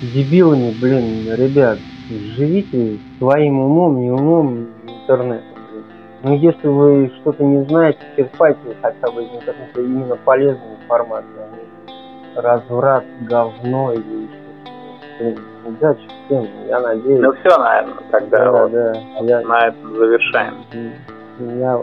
дебилами, 0.01 0.75
блин, 0.81 1.35
ребят, 1.35 1.79
живите 2.09 2.99
своим 3.19 3.61
умом, 3.61 4.01
не 4.01 4.11
умом 4.11 4.69
интернета. 4.87 5.45
Ну, 6.23 6.37
если 6.37 6.67
вы 6.67 7.13
что-то 7.21 7.45
не 7.45 7.65
знаете, 7.67 8.01
черпайте 8.17 8.75
хотя 8.81 9.11
бы 9.11 9.23
из 9.23 9.29
интернета 9.35 9.81
именно 9.81 10.17
полезную 10.17 10.77
информацию, 10.83 11.37
а 11.39 12.37
не 12.37 12.41
разврат, 12.41 13.05
говно 13.21 13.93
или 13.93 14.01
еще 14.01 14.35
Блин, 14.35 14.44
удачи 15.65 16.09
всем, 16.27 16.49
я 16.69 16.81
надеюсь. 16.81 17.21
Ну 17.21 17.33
все, 17.33 17.59
наверное, 17.59 17.95
тогда 18.11 18.39
да, 18.39 18.51
вот 18.51 18.73
да, 18.73 18.93
я... 19.21 19.41
на 19.43 19.69
этом 19.69 19.97
завершаем. 19.97 20.55
Я... 21.39 21.83